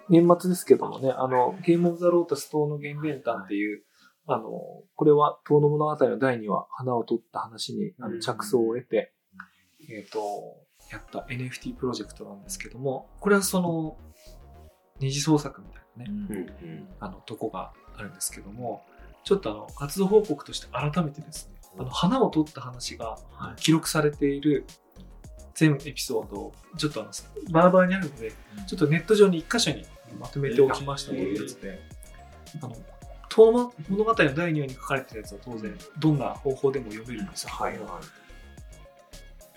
[0.08, 3.82] 年末ですけどもね、あの、ゲームオブザロータス島の原弁譚っていう、
[4.26, 4.50] あの、
[4.94, 8.20] これは遠の物語の第2話、花を取った話にあのうん。
[8.20, 9.12] 着想を得て、
[9.90, 10.18] えっ、と、
[10.90, 13.98] やった NFT プロジェクトなんですけども、これはその、
[15.00, 16.36] 二次創作みたいなね、うん。
[16.36, 18.82] うんあの、とこがあるんですけども、
[19.24, 23.60] ちょっとあの、活動報告として改めてですね、あの、花を取った話がはい。
[23.60, 24.64] 記録されている
[25.54, 27.10] 全エピソードを、ちょっとあの、
[27.50, 28.32] バーバーにあるので、
[28.66, 29.84] ちょっとネット上に一箇所に
[30.18, 31.80] まとめておきましたというやつで、
[32.62, 32.74] あの、
[33.88, 37.50] 物語の第2話に書かれてるやつは当然、どんな方法でも読めるんですよ。
[37.50, 37.88] はいはい。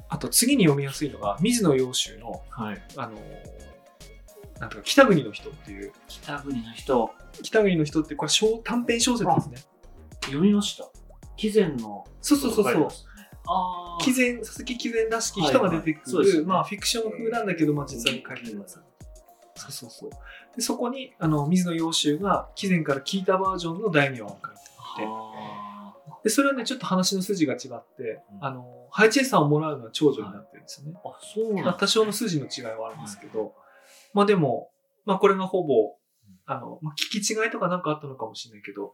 [0.10, 2.82] あと次に読みやすいのが、水野洋州の、はい。
[2.96, 3.18] あの、
[4.60, 7.12] なんとか北国の人っていう、北国の人、
[7.44, 9.58] 北国の人ってこれ小短編小説ですね。
[10.22, 10.90] 読みました。
[11.36, 12.06] 貴前の。
[12.22, 12.88] そうそうそうそう。
[13.46, 14.04] ああ。
[14.04, 18.80] 毅然、佐々木毅然らしき人が出てくる、はいはいねまあフィクション風なんだけど、まあ実際に書いてるやつ。
[19.58, 20.10] そうそうそう。
[20.56, 24.56] で、そこに、あの、水野洋州が毅然から聞いたバージョンの第2話を書いてあっ
[24.98, 25.78] て、あ
[26.24, 31.00] で、それはね、ちょっと話の筋が違って、うんあの、ハイチェイさんをもらうのは長女になってるんですよね。
[31.04, 31.80] ーあ、そうまあ、なんだ。
[31.80, 33.54] 多少の筋の違いはあるんですけど、
[34.14, 34.70] まあでも、
[35.06, 35.96] まあこれがほぼ、
[36.46, 38.94] あの、まあ、聞き違いとかなんかあったのかもしれないけど、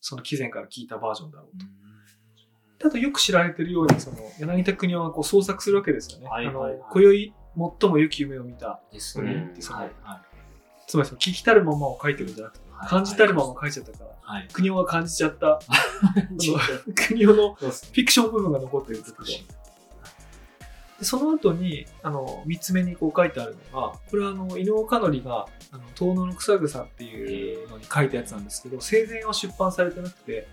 [0.00, 2.88] その毅然から聞いたバージョンだろうと。
[2.88, 6.28] あとよく知られてるように、その、柳田国夫がこう創作するわけですよね。
[6.28, 7.34] はいはいはいあの、今宵
[7.80, 8.80] 最も良き夢を見た。
[8.92, 9.32] ですね。
[9.32, 10.20] うんはいはい。
[10.86, 14.48] つまりその、聞きたるままを書いてるんじゃなくて、はい感じたるまま書いちゃったから、はい。
[14.52, 15.58] 国夫が感じちゃった、
[17.08, 19.24] 国夫のフィクション部分が残ってるんですけど、
[20.98, 30.48] でその後に、あの、三つ目にこう書いてあるのが、これはあの、伊能かのりが、あの、遠野の草草っていうのに書いたやつなんですけど、生前は出版されてなくて。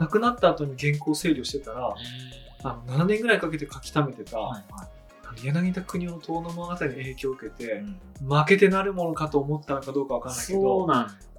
[0.00, 4.88] 亡くなった後に原稿整理をしてたら、えあの、7年ぐらいかけて書き溜めてた、ーはいはい。
[5.42, 10.86] 柳田国夫の遠野物語に影響を受けて、うん負けてなるものかと思ったのかどうかわかんないけど。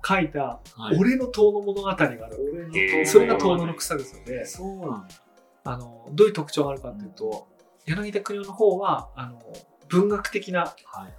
[0.05, 2.19] 書いた、はい俺の遠野物語がある。
[2.51, 5.15] 俺のえーそれが遠野の草草で、そうなんだ。
[5.63, 7.47] あの、どういう特徴があるかっていうと、
[7.85, 9.41] 柳田国夫の方は、あの、
[9.87, 11.13] 文学的なはいはい。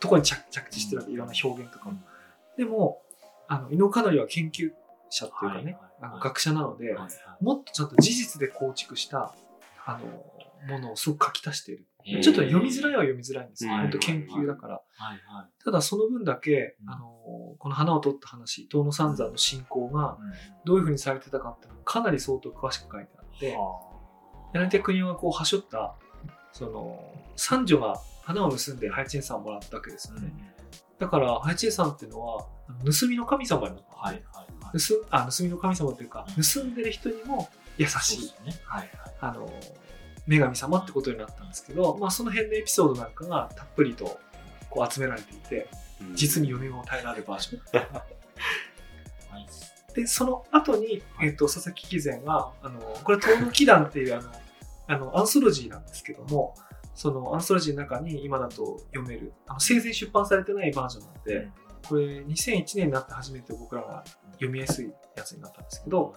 [0.00, 1.98] ところに着着地してるわけ、いろんな表現とかも。
[2.58, 3.00] でも、
[3.46, 4.70] あの、伊能かのりは研究
[5.08, 7.10] 者っていうかね、はいはいあの学者なので、はいはい
[7.44, 9.34] もっとちゃんと事実で構築した、
[9.84, 9.98] あの、
[10.66, 11.86] ものをすごく書き足している。
[12.06, 13.72] えーちょっと読みづらいは読みづらいんですよ。
[13.72, 14.80] うん本当研究だから。
[15.62, 17.06] ただその分だけ、うんあの、
[17.58, 20.32] この花を取った話、遠野三山の信仰がうん
[20.64, 23.88] どういうふうにされてたかってかなり相当詳しく書いてあって、は
[24.54, 25.94] 柳手国夫がこう、はしょった、
[26.52, 26.98] その、
[27.36, 30.32] 三女が花を盗んでハイチェンさんをもらったわけですあよね。
[30.98, 32.46] だから、ハイチェンさんっていうのは、
[32.84, 33.96] 盗みの神様になった。
[33.96, 34.24] はいはい
[34.64, 34.78] はい。
[34.78, 38.54] 盗あ盗みの神様というか、盗んでる人にも優しい、ね。
[38.64, 38.90] はいはい。
[39.20, 39.50] あの、
[40.28, 44.20] 女神様ってことになったんですけど、まあその辺のエピソードなんかがたっぷりと
[44.70, 45.68] こう集められていて、
[46.14, 48.18] 実に読み応えのあるバージョン。
[49.94, 54.30] で、その後に、えっ、と、佐々木貴前が、あの、これ、東の祈願っていう、あの、
[54.86, 56.54] あの、アンソロジーなんですけども、
[56.94, 61.24] そのアンソロジーの中に今だと読める、あの、生前出版されてないバージョンなん。
[61.24, 61.48] で、
[61.88, 66.14] これ、2001年になって初めて僕らが読みやすいやつになったんですけど、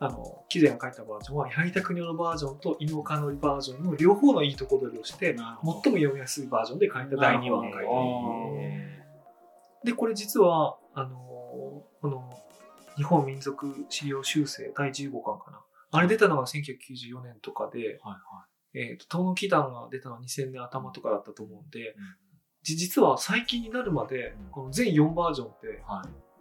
[0.00, 9.04] あの、貴前が書いたバージョンは、柳田国夫のバージョンと伊能かのりバージョンの両方のいいとこ取りをして、最も読みやすいバージョンで書いた第2話を書いて
[9.84, 12.30] で、これ実は、あのーこの、
[12.96, 15.60] 日本民族資料修正第15巻かな。
[15.90, 21.94] あれ出たのが1994年とかで、ーはいはえっ、と、東の祈願が出たのは2000年頭とかだったと思うんで、うん
[22.64, 25.82] じ実は最近になるまでうん、この全4バージョンって。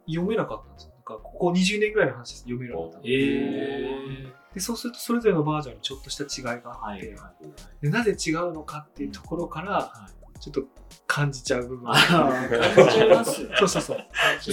[0.08, 0.93] 読めなかったんですよ。
[1.04, 2.40] か、ここ20年ぐらいの話です。
[2.42, 3.04] 読めるようになったの。
[3.06, 7.82] えで、そうするとそれぞれのバージョンにちょっとした違いがあって、はいはい。
[7.82, 10.64] でなぜ違うのかっていうところから、はちょっと
[11.08, 11.90] 感じちゃう部分。
[11.90, 13.56] あー感じちゃいますよね。
[13.60, 13.98] そうそうそう。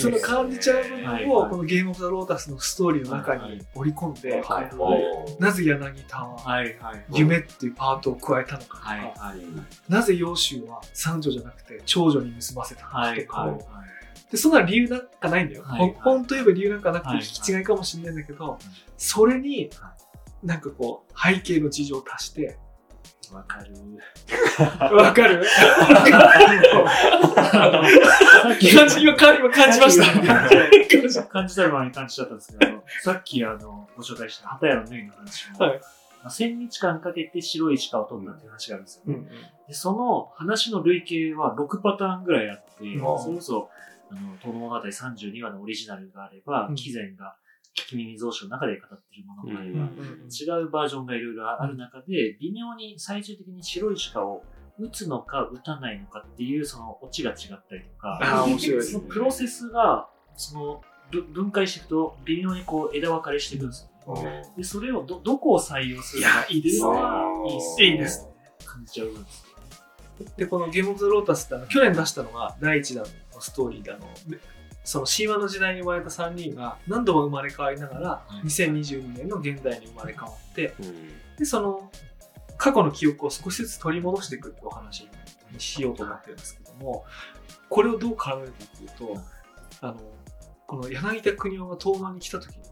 [0.01, 1.51] その感じちゃう部分を、はいはい。
[1.51, 7.05] このゲームオブザロータスのストーリーの中に織り込んで、はいこのなぜ柳田ははいはい。
[7.11, 9.93] 夢っていうパートを加えたのかとか、はいはい。
[9.93, 13.65] なぜ幼州は三女じゃなくて長女に結ばせたのかとか、はいはい。
[14.31, 15.65] でそんな理由なんかないんだよ。
[15.65, 15.95] はい。
[16.01, 17.19] 本当言えば理由なんかなくてはい。
[17.19, 18.59] 引き違いかもしれないんだけど、
[18.97, 19.95] それには
[20.43, 22.59] なんかこう背景の事情を足して、
[23.33, 23.75] わかる。
[24.97, 25.45] わかる？
[28.75, 31.23] 感じ今感今感じました。
[31.29, 35.81] 感じたる前に感じちゃったんですけど、さっきあの、ご紹介した畑屋の縫いの話も、はい。
[36.23, 39.13] まあ1000日間かけて白い鹿を取ったっていう話があるんですよ。
[39.13, 39.15] ね。
[39.15, 39.25] うん。
[39.69, 42.99] でその話の累計は6パターンぐらいあって、うん。
[43.19, 43.71] それこそ、
[44.11, 46.75] あの、遠野物語32話のオリジナルがあれば、うん。
[46.75, 47.37] 貴前が
[47.75, 49.89] 君見蔵書の中で語っているものがあれば、うん。
[49.89, 54.43] 違うバージョンがいろいろある中で、微妙に最終的に白い鹿を
[54.79, 57.37] 打つのか打たないのかっていうそのオチが違っ
[57.69, 58.77] たりとか、ああ、面白い。
[58.79, 59.13] ですねその。
[59.13, 64.43] プロセスが、その、ぶ分解していくと微妙にこう枝分かれしていくんですよね。
[64.57, 66.91] で、それをど、どこを採用するのかいやいいですね。
[67.49, 68.31] いいっすいいですね。
[68.65, 69.45] 感じちゃうんです
[70.37, 73.05] で、このゲームオブザロータスってあの、去年出したのが第一弾
[73.41, 74.39] のストーリーであの、で
[74.85, 81.37] その神話の時代に生まれた3人が何度も生まれ変わりながら、はい2022年の現代に生まれ変わって、うん。
[81.37, 81.91] で、その
[82.57, 85.09] 過去の記憶を少しずつ取り戻していくってお話
[85.53, 87.05] にしようと思ってるんですけども、
[87.69, 89.21] これをどう絡めるかっていうと、
[89.81, 89.97] あの、
[90.67, 92.63] この柳田国夫が東南に来た時に、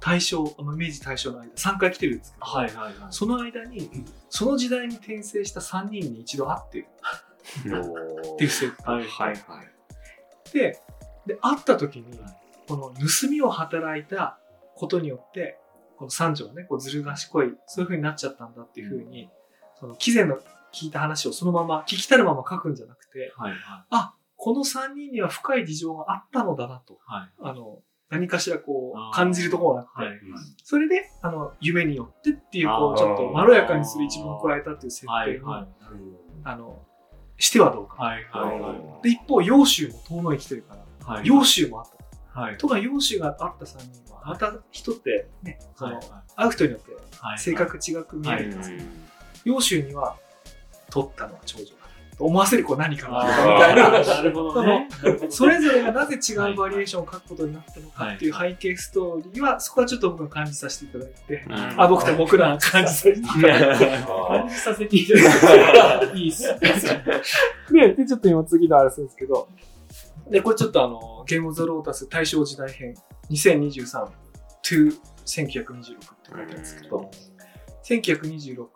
[0.00, 2.94] 大正、あの明治大正の間、3回来てるんですけど、はいはいはい。
[3.10, 3.90] その間に、
[4.28, 6.86] その時代に転生した3人に一度会ってる
[7.58, 10.52] っていう設定はいはいはい。
[10.52, 10.80] で、
[11.26, 12.36] で、会った時にはい、
[12.68, 14.38] この盗みを働いた
[14.76, 15.58] ことによって、
[15.96, 19.30] この三女がね、こうずる賢い、そういう風になっちゃったんだっていう風に、
[19.78, 20.38] その、貴前の
[20.72, 23.60] 聞いた話をそのまま、聞きたるまま書くんじゃなくて、はいはい。
[23.90, 27.32] あ、この三人には深い事情があったのだなと、はい。
[27.42, 30.18] あの、何かしらこう、感じるところがあって、はい。
[30.64, 35.34] それで、あの、夢によってっていう、こう、ちょっとまろやかにする一文を加えたっていう設はい。
[35.34, 35.68] 定に、はい。
[36.44, 36.86] あの、
[37.40, 38.02] してはどうか。
[38.02, 38.24] はい。
[38.30, 39.02] はい。
[39.02, 40.76] で、一方、揚州も遠野に来てるか
[41.06, 41.26] ら、はい。
[41.26, 41.86] 揚州もあっ
[42.32, 42.40] た。
[42.40, 42.58] はい。
[42.58, 46.04] とか、容姿があった3人は、また人ってね、その、はい
[46.36, 47.38] 会う人によってはい。
[47.38, 48.90] 性格違く見えるんですけど、うん
[49.42, 50.16] 容姿には、
[50.90, 51.72] 取ったのは長女だ
[52.20, 54.14] と思わせるこう何かがあるあーみたいな。
[54.16, 54.88] なるほどね。
[55.30, 63.86] それぞれがなぜ違うバリエーションを書くことになったのかっていう背景ストーリーは、そこはちょっと僕が感じさせていただいて、うんあ、僕と僕らが感じさせていただいて。
[64.04, 66.18] 感じさせていただいて。
[66.18, 66.44] いいっす。
[67.72, 69.48] で、で、ちょっと今次のあれするんですけど、
[70.28, 72.94] で、これちょっとあの、ゲームオブザロータス大正時代編
[73.30, 74.08] 2023
[74.62, 77.10] to 1926って書いてあるんですけど、
[77.84, 78.66] 1926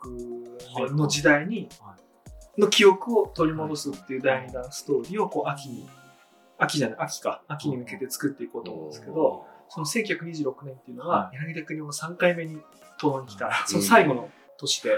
[0.79, 1.94] 年の時代には、
[2.57, 5.87] の記憶を取り戻すっていう第二弾ストーリーをこう秋に、
[6.57, 12.61] 秋じゃない、秋か、秋に向けて作っていこうと思うんですけど、その1926年っていうのは、は柳田国夫が3回目に
[12.99, 14.91] 東に来た、その最後の年で、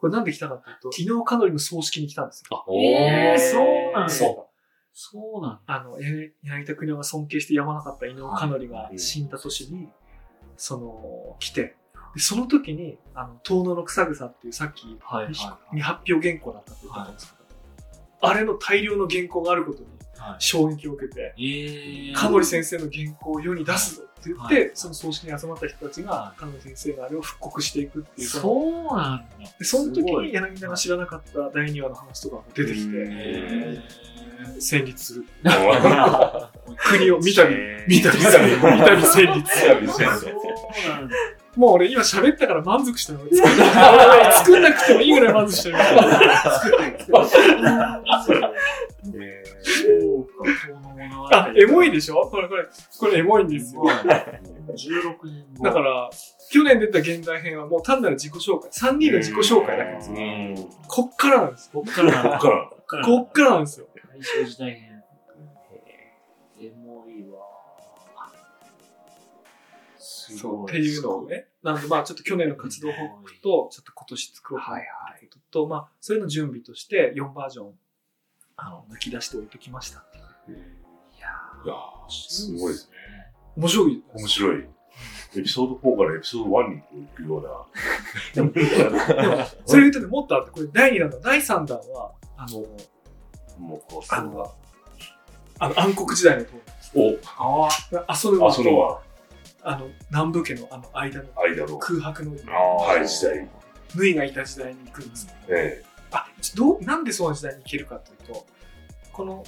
[0.00, 2.64] これなんで来たかっていうと、伊能かのりの葬式に来たんですよ。
[2.70, 4.12] えー、そうなんだ。
[4.12, 4.48] そ
[4.98, 5.60] そうなんだ。
[5.66, 9.88] あの、柳柳田国夫が尊敬してやまなかった伊能かのりが死んだ年に、
[10.56, 11.76] その、来て、
[12.16, 17.32] でその時に、あの、遠野の草草っていうさっきはい未未発表原稿だったって言ったんですけ
[18.22, 19.86] ど、あれの大量の原稿があることに
[20.18, 20.36] はい。
[20.38, 22.14] 衝撃を受けて、えー。
[22.14, 29.24] かのり先生の原稿を世に出すぞって言って、はいその葬式に集まった人たちが、かのり先生のあれを復刻していくっていう、のそうなんだ。
[29.58, 33.82] でその時に柳田が知らなかった第2話の話とかも出てきて、え
[34.58, 35.24] 戦慄する。
[35.44, 36.48] ー。
[36.90, 39.46] 国を見たり、見たり、見たり、見たり戦慄。
[39.86, 41.16] そうなんだ。
[41.56, 43.20] もう俺今喋ったから満足したの。
[44.32, 45.76] 作んなくてもいいぐらい満足してる。
[51.32, 52.28] あ、エモいでしょ？
[52.30, 52.64] これこれ、
[52.98, 53.82] これエモいんですよ。
[53.82, 53.94] 16
[55.24, 55.64] 年後。
[55.64, 56.10] だから、
[56.50, 58.70] 去年出た現代編はもう単なる自己紹介。
[58.70, 60.16] 3人の自己紹介だけですよ。
[60.88, 61.70] こっからなんです。
[61.72, 62.30] こっからなんだ。
[62.30, 63.86] こっからこっからこっからなんですよ。
[64.14, 64.95] 大正時代編。
[70.32, 71.48] そう、ごっていうのをね。
[71.62, 77.72] なので、まあちょっと去年の活動報告と、ちょっと今年作ろうと思ったことと、まあそういうの準備として4バージョン、
[78.56, 80.04] あの、抜き出しておいてきました。
[80.48, 81.28] いや
[81.64, 82.96] いやーすごいですね。
[83.56, 84.02] 面白い。
[84.14, 84.68] 面白い。
[85.36, 87.50] エピソード4からエピソード1に行くような。
[88.34, 92.60] でも、それ言うとね、もっとあって、これ第2弾の第3弾は、あの、
[93.58, 94.54] もうこう、あの、
[95.58, 96.50] あの暗黒時代の塔
[96.94, 97.18] お、
[97.66, 97.68] あ
[98.06, 99.02] あそのあ、そのは、
[99.68, 103.48] あの、南部家のあの間の間の、空白の、はい、時代。
[103.96, 105.26] 縫いがいた時代に行くんです。
[105.26, 105.32] よ。
[105.48, 105.84] え。
[106.12, 108.46] ああどうなんでその時代に行けるかというと
[109.12, 109.44] この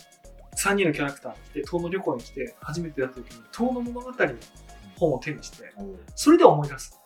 [0.57, 4.35] 3人のキャラクターが来て遠野旅行に来て初めて会った時に遠野物語の
[4.97, 5.73] 本を手にして
[6.17, 6.99] それで思い出す。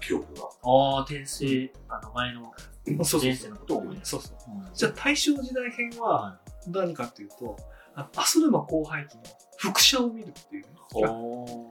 [0.00, 0.44] 記憶が。
[0.62, 2.52] ああ、転生、あの前の
[2.86, 4.10] そうそう前世のことを思い出す。
[4.12, 4.36] そうそう。
[4.50, 4.74] うん。
[4.74, 7.56] じゃあ大正時代編は何かっていうと
[7.94, 9.22] あのアスルマ広廃期の
[9.58, 10.62] 複写を見るっていう。
[10.62, 10.68] ね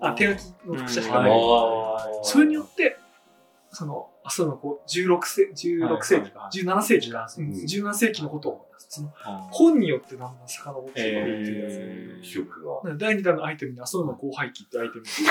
[0.02, 1.26] あ手書きの複写しかうん。
[1.26, 2.98] ない、はいそれによって
[3.72, 12.76] そのアスルマこう16世16世紀か、はい17世紀か、17世紀17世紀のことを思い出すそのあー本によってだんだん遡っていくっていうやつ、え記憶が。
[12.76, 15.24] だから第2弾のアイテムにアスルマ広廃期ってアイテムす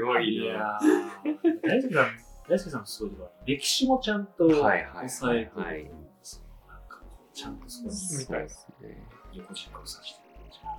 [0.00, 0.44] ごいな。
[0.44, 1.68] いやー。
[1.68, 2.06] 大輔さん、
[2.48, 5.90] 大輔さんもすごいのは、歴史もちゃんとはいはい抑えてる、はい
[6.22, 9.02] そのなんかこうちゃんとそこにみたいなですね。
[9.34, 10.78] 横軸をさしてる感じが。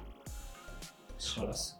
[1.17, 1.73] 素晴らしい。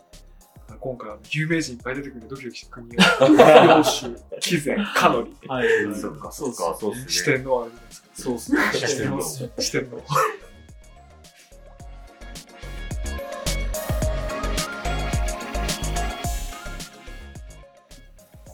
[0.80, 5.68] 今回は有名人いっぱい出てくるドキドキした国を領主貴前カノリはい。
[5.96, 7.12] そっかそっか、そうですね。
[7.12, 8.60] 四天王あるじゃないですかそうっすね。
[8.74, 10.02] 四天王四四天王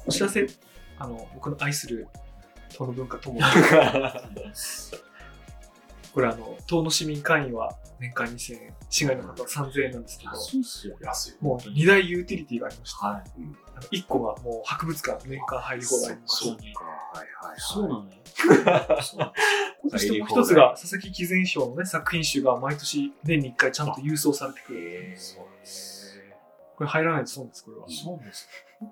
[0.06, 0.48] お知らせ。
[0.98, 2.08] あの僕の愛する
[2.70, 3.40] 東の文化とも
[6.14, 10.98] これあの東の市民会員は年間2000円市外の方は3000円なんですけど安いっすよ。
[11.02, 11.44] 安い。
[11.44, 13.32] もう2大ユーティリティがありまして、はい。
[13.76, 16.62] あの1個がもう博物館年間入り放題そうか。
[17.14, 17.60] はいはい。
[17.60, 18.10] そうなのよ。
[19.02, 19.34] そうなの
[19.90, 24.80] そしてもう一つが佐々木貴前賞のね作品集が毎年年に1回ちゃんと郵送されてくる
[25.14, 26.20] えそうです。
[26.76, 28.48] これ入らないと損ですこれはそうです。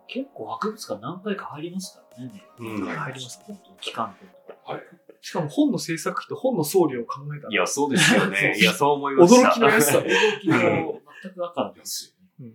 [0.08, 2.43] 結構博物館何回か入りますからね。
[2.60, 3.39] うん入ります
[3.80, 4.73] 期間とか。
[4.73, 4.82] はい。
[5.28, 8.56] しかも本の制作費と本の送料を考えたらいや、そうですよね。
[8.58, 9.50] いや、そう思いました。
[9.50, 12.54] 驚きの安さ驚きの全くわからないですよね。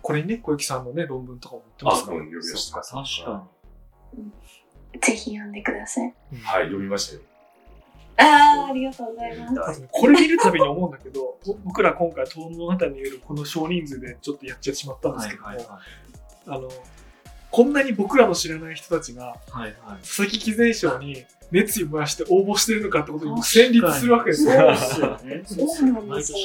[0.00, 2.80] これにね小雪さんのね論文とかも載ってまあ、すからうん、読みました。
[2.80, 2.94] 確
[3.26, 3.48] か
[4.98, 6.14] ぜひ読んでください。
[6.42, 7.20] はい、読みましたよ。
[8.16, 9.88] ああ、ありがとうございます。
[9.92, 15.18] これ見るたびに思うんだけどぼ 僕ら今回東物語によるこの少人数でちょっとやっちゃってしまったんに。
[15.18, 15.80] ですけども、はいは
[16.46, 16.70] あの
[17.50, 19.76] こんなに僕らの知らない人たちがいはい。
[19.84, 24.52] はい佐々木貴前賞に熱意を燃やして応募してるのかってことにも戦慄するわけですよ。
[24.52, 25.42] そうですよね。
[25.44, 26.38] そうなんですよ。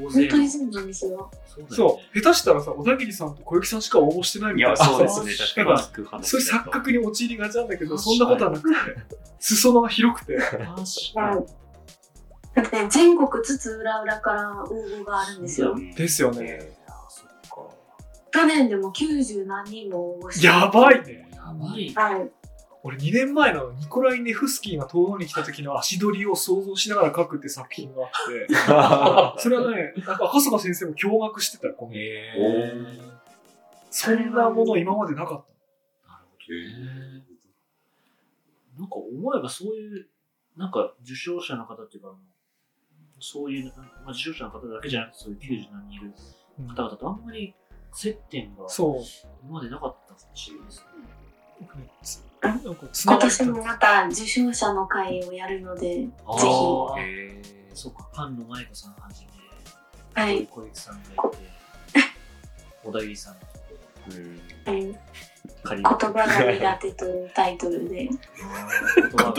[0.00, 1.30] 本当にそうなんですよ。
[1.70, 4.76] そう、下手したらさ、小田切さんと小雪さんしか応募してないみたいな。
[4.76, 5.32] そうですね。
[5.54, 5.66] 確
[6.10, 6.24] かに。
[6.24, 8.76] そういう錯覚に陥りがちなんだけど、そんなことはなくて、
[9.38, 11.46] 裾野が広くて、確かはい。
[12.54, 15.76] だって全国津々浦々から応募があるんですよ。
[15.96, 16.76] ですよね。
[18.30, 20.46] 去年でも90何人も応募して。
[20.46, 21.28] やばいね。
[21.30, 21.94] に。
[21.94, 22.14] やばい。
[22.16, 22.30] はい。
[22.82, 31.92] 俺2年前のニコライ・ネフスキーが東欧に来た時の足取りを想像しながら書くって作品があって、 それはね、なんか赤坂先生も驚愕してたよ、この
[33.90, 35.44] そんなもの今までなかっ
[36.06, 37.24] なるほどね。
[38.78, 40.08] なんか思えばそういう、
[40.56, 42.18] なんか受賞者の方っていうか、あの
[43.20, 43.72] そういう、
[44.04, 46.12] まあ、受賞者の方だけじゃなくて、そういう90何人いる
[46.68, 46.74] た。
[46.74, 47.54] 方々とあんまり
[47.92, 49.02] 接点がそう。
[49.42, 50.72] 今までなかったかもしれないで
[52.02, 52.27] すね。
[52.42, 56.44] 今年もまた受賞者の会をやるので、ぜあひ。
[56.46, 59.24] ーえーそうか、菅野舞子さんはじ
[60.16, 60.46] め、はい。
[60.46, 61.38] 小雪さんがいて、
[62.82, 63.60] 小田切さんのとこ
[64.66, 64.96] うんうん
[65.62, 68.08] 仮言葉が苦手というタイトルで。
[68.08, 68.18] 言
[69.10, 69.34] 葉が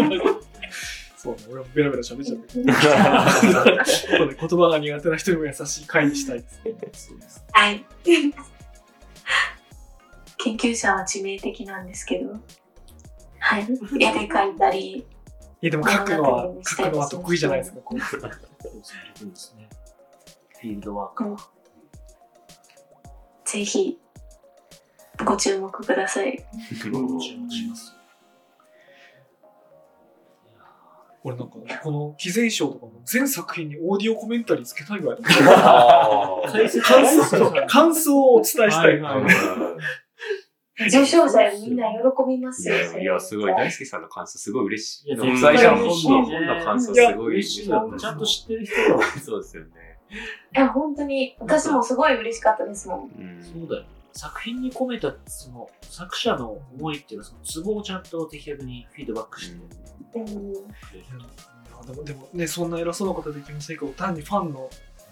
[1.17, 3.83] そうね、俺もベラベラ喋っちゃったけど。
[3.91, 6.75] そうね言葉が苦手な人にも優しい会にしたいですね。
[6.93, 7.43] そうです。
[7.51, 7.85] はい。
[10.37, 12.39] 研究者は致命的なんですけど。
[13.49, 13.63] はい。
[13.63, 15.05] 絵で描いたり、い
[15.61, 19.09] や、でも書くのは、書くのは得意じゃないですか、こうそうですね。
[19.15, 19.69] 得意ですね。
[20.61, 21.23] フィールドワーク。
[21.23, 21.37] うん
[23.45, 23.97] ぜひ、
[25.25, 26.37] ご注目ください。
[26.79, 27.35] 注目し
[27.67, 27.95] ます。
[31.23, 35.17] 俺なんか、この、毅然賞とかも全作品にオーディオコメンタリーつけたいぐらい
[37.67, 39.01] 感想をお伝えしたい。
[40.87, 42.75] 受賞者みんな喜びますよ。
[42.75, 43.51] いや、いや、すごい。
[43.51, 45.09] 大輔さんの感想すごい嬉しい。
[45.09, 47.93] いや僕最初の嬉しい本の本の感想すごい嬉しいよ。
[47.97, 49.03] ちゃんと知ってる人が。
[49.19, 49.69] そうですよね。
[50.55, 52.99] いや、本当に、私もすごい嬉しかったですもん。
[53.19, 53.85] うんそうだよ。
[54.13, 59.59] 作品に込めた、その、作者の思いっていうか、そのツボをちゃんと的確にフィードバックして
[60.11, 60.19] で
[61.93, 64.69] も、でもね、そんな偉そうなことはできませんけど、単にファンの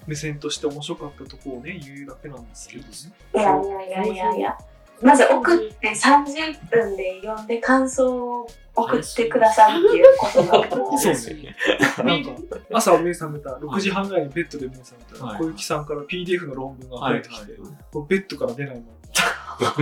[0.08, 2.90] 目線として面白かったところをね、言うだけなんですけどね。
[3.36, 4.58] いやいやいやいやいや。
[5.02, 10.98] まず送って30分で読んで感想を送ってくださるっていうことが。
[10.98, 11.56] そうね。
[12.04, 12.32] なんか、
[12.74, 17.62] 朝目覚めた、6時半ぐらいにベッドで目覚めたら、はい小雪さんから PDF の論文が入ってきて、はい
[18.10, 18.84] ベッドから出ないま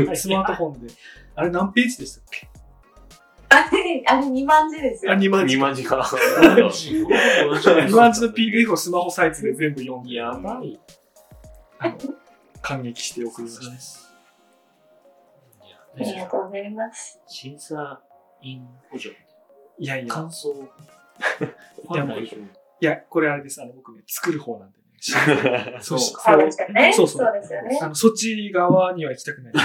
[0.08, 0.94] ま、 スマートフォンで、
[1.36, 2.48] あれ何ページでしたっけ？
[3.50, 5.12] あれ、あれ2万字ですよ。
[5.14, 5.60] あ、2万字2。
[5.60, 6.10] 万字か。
[6.42, 10.80] 同じ2万字の PDF をスマホサイズで全部読んで、やばい。
[12.62, 14.02] 感激して送りましです。
[14.02, 14.05] いや
[15.96, 17.20] ありがとうございます。
[17.28, 18.02] 審査
[18.42, 19.14] 員補助。
[19.16, 19.22] た。
[19.80, 20.54] いやいや、感想。
[20.54, 20.60] フ
[21.94, 22.36] いやァン代表。
[22.36, 22.40] い
[22.82, 23.62] や、これあれです。
[23.62, 24.84] あの、僕ね、作る方なんでね。
[25.82, 26.92] そうしそうですよね。
[26.94, 27.80] そうそうですよね。
[27.82, 29.54] あの、そっち側には行きたくない。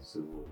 [0.00, 0.48] すごい。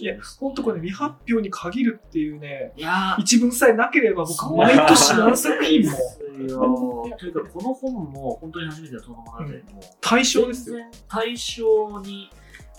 [0.00, 2.72] いや、ほんとこれ、未発表に限るっていうね、
[3.18, 5.96] 一文さえなければ僕、毎年何作品も
[6.38, 7.10] も。
[7.18, 9.50] というか、この本も本当に初めての遠野物語も、
[10.00, 10.78] 対象ですよ。
[11.08, 12.30] 対象に、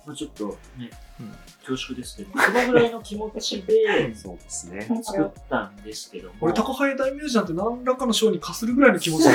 [0.06, 0.90] まあ、ちょっとね、
[1.20, 1.32] うん
[1.66, 4.88] 恐縮ですけど、そのぐらいの気持ちでそうですね。
[5.04, 6.36] 作ったんですけども。
[6.42, 9.32] 俺、高早大ミュージアムって何らかの賞に課するぐらいの気持ちで。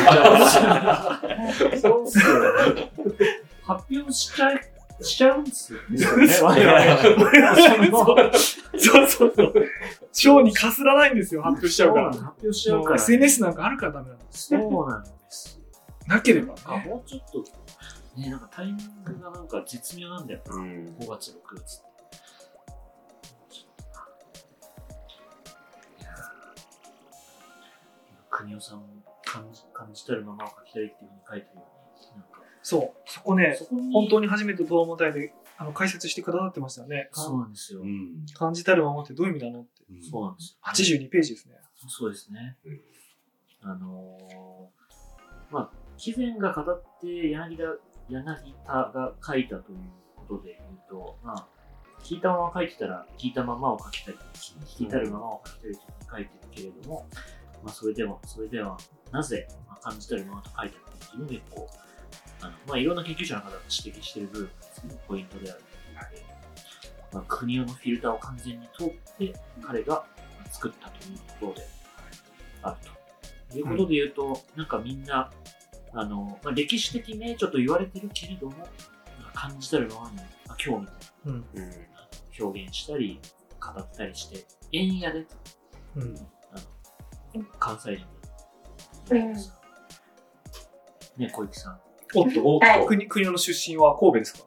[1.81, 2.93] そうっすよね。
[3.65, 4.61] 発表しちゃい、
[5.03, 6.07] しちゃうんですよね。
[6.43, 6.55] 我
[7.91, 8.33] 々
[8.79, 9.55] そうそうそう。
[10.13, 12.13] 賞にかすらないんですよ、発表しちゃうから。
[12.13, 12.97] 発表しちゃうから。
[12.97, 14.21] SNS なんかあるからダメなの。
[14.31, 15.61] そうなんです。
[16.07, 16.87] なければあ、ね。
[16.87, 17.45] もうちょっと、
[18.21, 20.57] ね、なんかタイミングがなんか絶妙なんだよな。
[20.57, 20.97] うん。
[20.99, 21.91] 5月、6月って。
[28.31, 28.87] 国尾さんも
[29.25, 33.03] 感じ感じたるままを書きたいっていうふうに書いてるように、なんか、そう。
[33.05, 37.11] そこね、そ本当に初めて東問題であの解説してくださってましたよね。
[37.13, 37.83] そうなんですよ。
[37.83, 38.25] うん。
[38.33, 39.83] 感じたるままってどういう意味なのって。
[40.11, 40.59] そうなんです
[40.89, 40.97] よ。
[41.05, 41.55] 82ページですね。
[41.87, 42.81] そうですねうん。
[43.71, 47.65] あのー、まあ、貴前が語って柳田、
[48.09, 49.79] 柳田が書いたという
[50.17, 51.47] ことで言うと、まあ、
[52.03, 54.19] 聞いたまま書いてたら、聞いたままを書きたり、
[54.65, 55.81] 聞いたるままを書きたりと
[56.11, 57.07] 書いてるけれども、
[57.63, 58.79] まあ、それでも、それでは、
[59.13, 61.90] なぜ、まあ、感じたるままと書いてあるかっていうので、こう、
[62.41, 66.25] あの、まあ、いろんな研究者の方が指摘している部分ですけど、ポイントであるので、
[67.13, 68.89] まあ、国用のフィルターを完全に通っ
[69.19, 70.05] て、彼が
[70.51, 71.69] 作ったというところで
[72.63, 73.01] あると。
[73.59, 75.31] いうことで言うと、なんかみんな、
[75.93, 78.69] あの、まあ、歴史的名著と言われてるけれども、
[79.35, 80.17] 感じたるままに、
[80.47, 80.91] まあ、興味を
[81.27, 81.45] うん。
[82.39, 83.21] 表現したり、
[83.61, 85.27] 語ったりして、円屋で、
[85.97, 86.17] うん。
[86.53, 86.59] あ
[87.37, 88.07] の、関西人
[89.11, 89.41] うんで、
[91.17, 91.81] ね、小池さん。
[92.15, 92.81] おっと、おっはい。
[92.81, 94.45] と、国、国の出身は神戸ですか？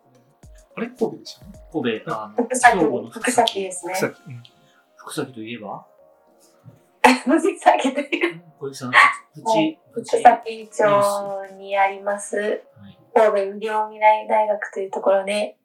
[0.76, 0.88] あれ？
[0.88, 1.52] 神戸でしたね。
[1.72, 3.10] 神戸、あの、福崎。
[3.10, 3.62] 福崎。
[3.62, 3.94] ですね。
[3.94, 4.22] 草木。
[4.28, 4.44] うん。
[4.96, 5.86] 福崎といえば、
[7.02, 8.98] 福崎という小池さん、プ
[9.42, 12.44] もチ、うプチ、福崎町にあります、は
[12.88, 12.98] い。
[13.14, 15.58] 神戸医療未来大学というところで、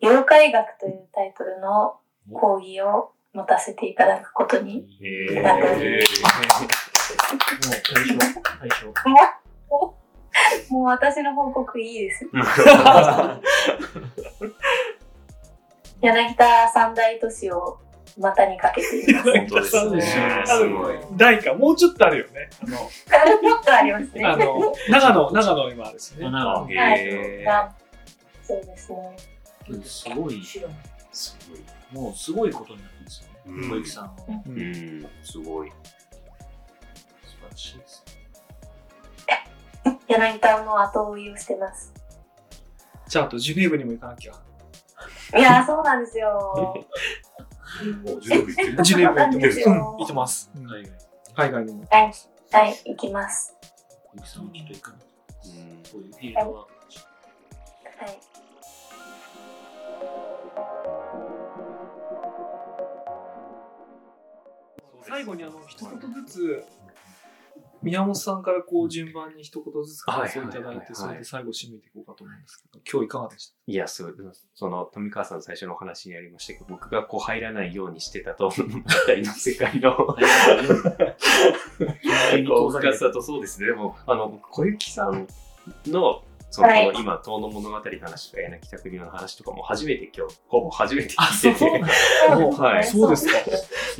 [0.00, 1.98] 妖怪学というタイトルの
[2.32, 5.66] 講義を持たせていただくことに、へなってお。
[5.82, 6.72] えりますもう
[7.82, 8.18] 対象、
[8.60, 8.92] 対象。
[10.70, 12.28] もう私の報告いいです。
[16.00, 17.78] 柳田三大都市を
[18.18, 19.32] 股にかけています。
[19.32, 20.02] 本当ですね。
[20.44, 20.96] すごい。
[21.16, 22.50] 大か、もうちょっとあるよね。
[22.62, 22.66] あ
[23.28, 24.24] の、もっとありますね。
[24.24, 26.24] あの、長野、長野にもあるしね。
[26.24, 27.46] 長野はいへ
[28.42, 29.16] そうですね。
[29.84, 30.66] すごい、すご
[31.56, 32.02] い。
[32.02, 33.28] もうすごいことになってるんですよ
[33.70, 34.12] 小池さんは。
[34.46, 35.70] ううんん、すごい。
[35.70, 35.76] 素
[37.40, 38.04] 晴らしいです。
[40.08, 41.92] 柳田の後追いをしてます。
[43.06, 44.32] じゃあ、あとジュネーブにも行かなきゃ。
[45.36, 46.74] いやー、そうなんですよ。
[48.20, 49.60] ジュネーブ行ってます。
[49.60, 50.50] そううん、行ってます。
[50.56, 50.92] うん海外。
[51.34, 51.84] 海外にも。
[51.90, 52.12] はい、
[52.52, 53.54] はい、行きます。
[54.06, 55.00] 小池さんはきっと行かない。
[55.00, 56.60] うんこういうフィールドは。
[56.60, 56.66] は
[58.06, 58.18] い。
[65.06, 66.64] 最後にあの、一言ずつ、
[67.82, 73.54] 宮本さんからこう順番に一言ずつ感想いただいて、それで最後締めていこうかと思うんですけど、今日いかがでした？
[73.66, 74.16] いや、そう、
[74.54, 79.94] その、富川さんの最初のお話にありましたけど、僕がこう入らないようにしてたと思ったりの世界の、
[81.78, 83.66] 深さとそうですね。
[83.68, 85.26] でも、あの、僕小雪さん
[85.86, 86.92] の、その、はい。
[86.96, 91.84] 今、遠野物語の話とか、柳田国の話とかも初めて今日、ほぼ初めてあ、聞いてて。
[92.28, 92.40] そう。
[92.40, 92.84] もうはい。
[92.84, 93.34] そうですか。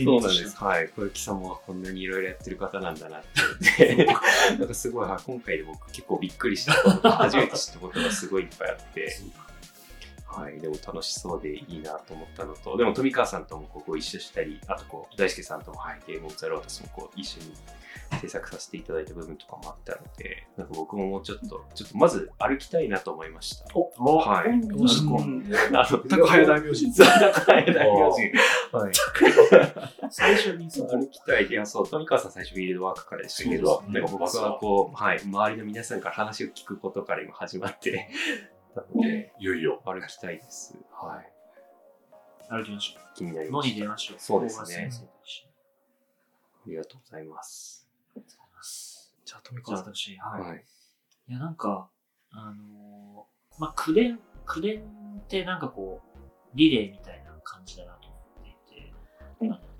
[0.05, 0.57] そうなんです。
[0.57, 0.88] はい。
[0.88, 3.94] 小雪さんもこんなにいろいろやってる方なんだなって。
[3.94, 9.18] 思って、なんかすごい、はい今回で僕結構びっくりした初めて知ったことがすごいいっぱいあって、
[10.39, 10.61] はい。
[10.61, 17.53] でも楽しそうでいいなと思ったのと、でも富川さんともこうご一緒したり、あとこう、大輔さんとも、はい、ゲームオブザロータスもこう、一緒に
[18.20, 23.66] 制作させていただいた部分とかもあったので、なんか僕ももうちょっと、ちょっとまず歩きたいなと思いました。
[23.74, 24.51] おはい。
[24.51, 26.93] うんどうしてこう高早大名人。
[26.93, 28.76] 高早大名人。
[28.76, 28.93] はい。
[30.11, 31.47] 最初にそ歩きたい。
[31.47, 38.09] いや、そう、富川さん最初フィールドワークからでしたけど、なんか僕はこう、はい、周りの皆さんから話を聞くことから今始まって、
[38.74, 39.82] なので、いよいよ。
[39.84, 40.76] 歩きたいです。
[40.92, 41.32] はい。
[42.50, 43.74] 歩きましょ気になりました。
[43.74, 44.16] に出ましょう。
[44.18, 47.88] そうですね大橋先生と一緒にありがとうございます。
[49.24, 49.94] じゃあ、富じゃあ川さん。
[49.94, 50.42] 私、はい。
[50.42, 50.64] はい。
[51.28, 51.90] いや、なんか、
[52.30, 54.82] あのーまあ、口伝、口伝
[55.18, 56.18] ってなんかこう、
[56.54, 58.92] リレーみたいな感じだなと思っていて、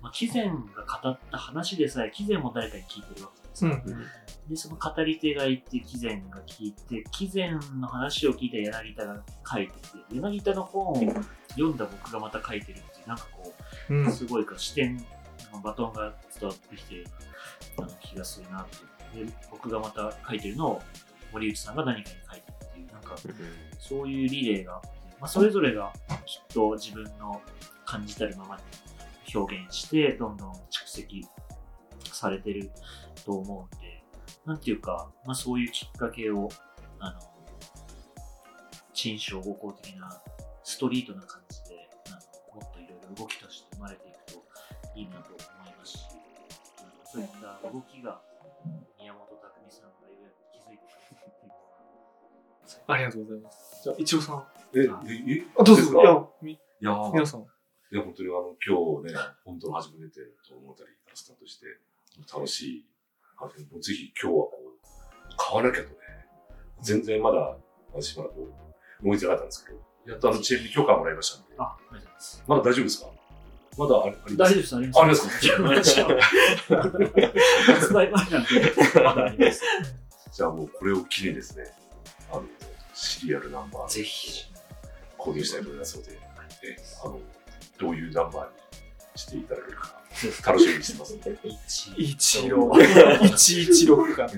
[0.01, 3.71] まあ、貴前が語った話でさえ、貴前も誰かに聞いてるわけですよ。
[3.71, 4.05] うん。
[4.49, 9.79] で、その語り手がいて、貴前が聞いて、貴前の話を聞いた柳田が書いてて、
[10.11, 10.95] 柳田の本を
[11.49, 13.53] 読んだ僕がまた書いてるっていう、なんかこ
[13.89, 14.97] うんう、すごいか視点
[15.53, 17.03] のバトンが伝わってきて
[17.77, 18.67] あの気がするなっ
[19.13, 19.25] て。
[19.25, 20.81] で、僕がまた書いてるのを
[21.31, 23.15] 森内さんが何かに書いてるっていう、なんか
[23.79, 24.87] そういうリレーがあって、
[25.19, 25.91] まあ、それぞれが
[26.25, 27.41] きっと自分の
[27.85, 28.61] 感じたるままに
[29.35, 31.27] 表現して、どんどん蓄積
[32.03, 32.71] されてる
[33.25, 34.03] と思うんで、
[34.45, 36.49] なんていうか、まあ、そういうきっかけを、
[36.99, 37.19] あの、
[38.93, 40.21] 陳章合行的な
[40.63, 44.43] ストリートな感じで、あのもっといろいろ動きとして生まれていくと
[44.95, 45.99] いいなと思いますし、
[46.79, 48.21] あのそういった動きが
[48.99, 51.59] 宮本匠さんがようやく気づいてくれたっていうのは、
[52.87, 53.83] ありがとうございます。
[53.83, 54.43] じゃあ、一応さん。
[54.75, 54.87] え、え、え、
[55.57, 55.81] あ、どうぞ。
[55.81, 56.01] ですか？
[56.01, 57.41] いや、みいやー皆さん。
[57.41, 57.45] い
[57.95, 61.65] や、本当にあの、今日ね、本当の初めてと思ったりスタートして、
[62.31, 62.85] 楽しい。
[63.41, 65.95] あのぜひ今日はこう、買わなきゃとね、
[66.81, 67.55] 全然まだ、
[67.93, 68.47] 私まだこ
[69.01, 72.43] う、動いてなかったんですけど、やっとあのチェーンに許可もらいましたんで、あ、ありがとうございます。
[72.47, 73.07] まだ大丈夫ですか
[73.77, 74.99] まだありあります大丈夫です、あります。
[74.99, 76.07] ありますか
[77.73, 79.61] 発売前なんで、まだあります。
[80.33, 81.63] じゃあもうこれを機にですね、
[82.31, 82.43] あの、
[82.93, 84.49] シリアルナンバーぜひ。
[85.17, 86.13] 購入したいと思いますので、
[86.63, 87.19] えあの、
[87.77, 88.68] どういうナンバーに
[89.15, 91.37] していただけるか、楽しみにしてますので。
[91.97, 92.71] 一郎。
[93.23, 94.31] 一一六かな。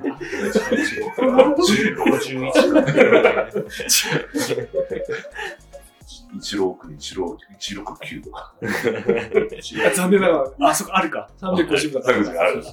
[6.39, 8.53] 16、16、169とか。
[9.95, 11.29] 残念ながら、あ、そこあるか。
[11.41, 12.63] 350だ350ある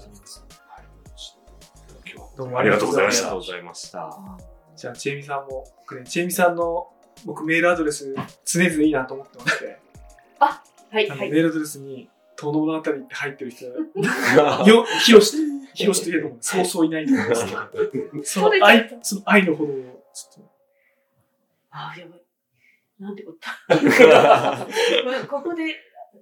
[2.36, 3.40] どうもありがとうございましたありがとう。
[3.40, 4.18] ございました。
[4.76, 6.86] じゃあ、チェミさんも、僕ね、チェミさんの、
[7.24, 9.80] 僕メールアドレス、常々いいなと思ってまして、
[10.90, 11.18] はい、はい。
[11.18, 15.36] あのメールアドレスに、遠野物語って入ってる人、 よ、ひろし、
[15.74, 19.76] ひろしといえども、そうそういないと思うんですけど、その愛、その愛のほどを、
[20.14, 20.50] ちょっと、
[21.70, 22.22] あー、やばい。
[22.98, 23.56] なんてこった。
[25.28, 25.76] ここで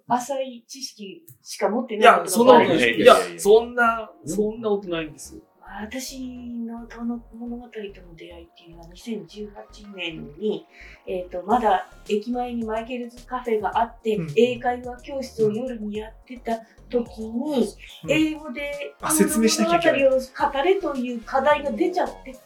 [0.08, 5.42] 浅い知識しか持っていや、ないことそんなことないいや、そんな、そんなことないんですよ。
[5.68, 6.18] 私
[6.64, 10.66] の遠野物語との出会いっていうのは2018年に、
[11.06, 16.58] えっとまだ駅前にマイケルズカフェがあって、うん英会話教室を夜にやってた
[16.88, 18.10] 時に、うん。
[18.10, 20.04] 英語であ説明しなきゃいけない。
[20.04, 22.36] 物語を語れという課題が出ちゃって。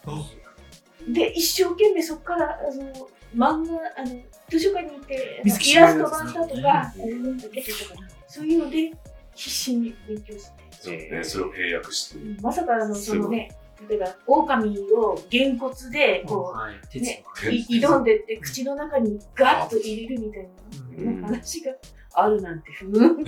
[1.07, 6.93] で一生懸命そこからあの漫画あの図書館に行ってイラストしげるやつ版だとか、
[8.27, 8.91] そういうので
[9.35, 10.70] 必死に勉強して。
[10.83, 12.41] そうね、それを英訳して。
[12.41, 13.51] まさかあのそのね
[13.87, 16.99] 例えば狼をげんこつでこはい。
[16.99, 17.23] ね
[17.69, 20.49] 挑んでって口の中にガッと入れるみたい
[20.97, 21.71] うんな話が
[22.13, 23.23] あるなんてふーん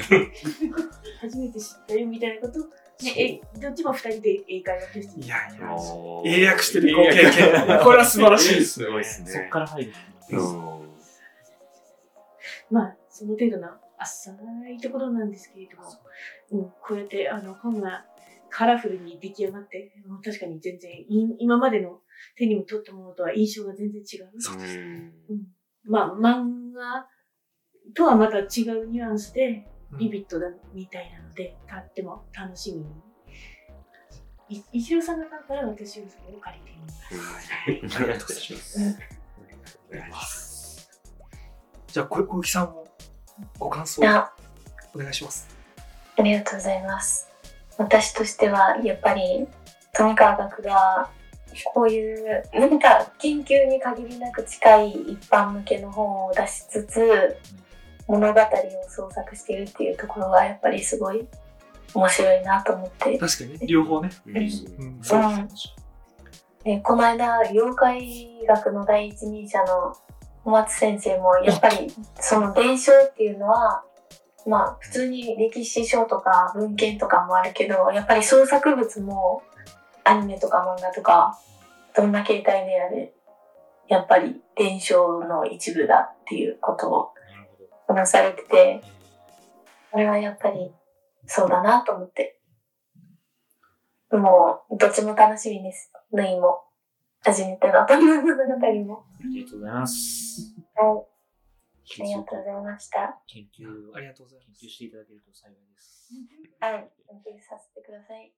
[1.21, 2.63] 初めて知ったよみたいなことを
[3.03, 5.77] ねえどっちも二人で英会話教室にいやいや
[6.25, 7.79] 英訳 してるご経験。
[7.83, 9.31] これは素晴らしいですすごいですね。
[9.31, 9.93] そっから入る。
[10.31, 10.35] う
[10.69, 10.73] ん
[12.71, 14.31] まあその程度の浅
[14.75, 15.83] いところなんですけれども、
[16.51, 18.05] うん、こうやってあの本が
[18.49, 21.05] カラフルに出来上がってもう確かに全然い
[21.39, 21.99] 今までの
[22.37, 24.29] 手にも取ったものとは印象が全然違う。
[25.29, 25.47] うん
[25.85, 27.07] まあ、漫画
[27.93, 29.67] とはまた違うニュアンスで、
[29.97, 32.85] ビビッドだみたいなので、とっても楽しみに。
[34.49, 37.51] い一郎さんが買ったら私はそれを借りてみます。
[37.61, 38.33] ありがとうご
[39.95, 40.89] ざいます。
[41.87, 42.87] じゃあ、小雪さんも
[43.59, 44.33] ご感想あ
[44.95, 45.52] お願いします。
[46.17, 47.29] ありがとうございます。
[47.77, 49.47] 私としては、やっぱり、
[49.93, 51.09] 富川学が、
[51.73, 57.37] こういう、何か研究に限りなく近い一般向けの本を出しつつ、
[58.07, 58.45] 物語を
[58.89, 61.27] 創作しているっていうところが、やっぱりすごい
[61.93, 63.17] 面白いなと思って。
[63.17, 64.09] 確かにね、両方ね。
[64.27, 65.19] うんうん、うそう。
[65.19, 65.47] ん
[66.63, 69.95] でこの間、妖怪学の第一人者の
[70.45, 73.83] 小松先生も、やっぱりその伝承っていうのは、
[74.45, 79.41] まあ普通に歴史書とか文献とかもあるけど、やっぱり創作物も
[80.03, 81.37] アニメとか漫画とか、
[81.95, 83.13] どんな形態であれ、
[83.87, 87.13] やっぱり伝承の一部だっていうことを。
[87.87, 88.81] 話されてて、
[89.91, 90.71] これはやっぱり
[91.25, 92.39] そうだなと思って。
[94.11, 95.91] もう、どっちも楽しみです。
[96.11, 96.63] 縫いも、
[97.23, 99.05] 初めての大人の物語も。
[99.19, 100.55] ありがとうございます。
[100.75, 101.12] はい
[102.01, 103.21] ありがとうございました。
[103.27, 106.09] 研究、ありがとうございます研究していただけると幸いです。
[106.59, 108.33] はい、研究させてください。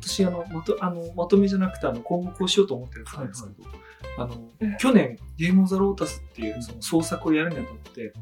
[0.00, 3.68] 私あのまとあのまとめじゃなくてあの今後こうしようと思ってるんですけど、
[4.18, 4.48] あの
[4.78, 8.12] 去年ゲームオブザロータスっていうその創作をやるにあたって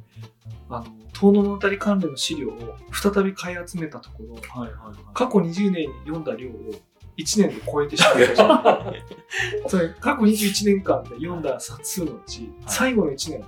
[0.70, 4.97] あの遠野のあたり関連の資料を再び買い集めたところはいはいはい。
[5.12, 6.53] 過去20年に読んだ量を
[7.17, 8.93] 1年で超えてしまいました。
[9.69, 13.47] それ過去21年間で読んだ冊数のうち、最後の1年で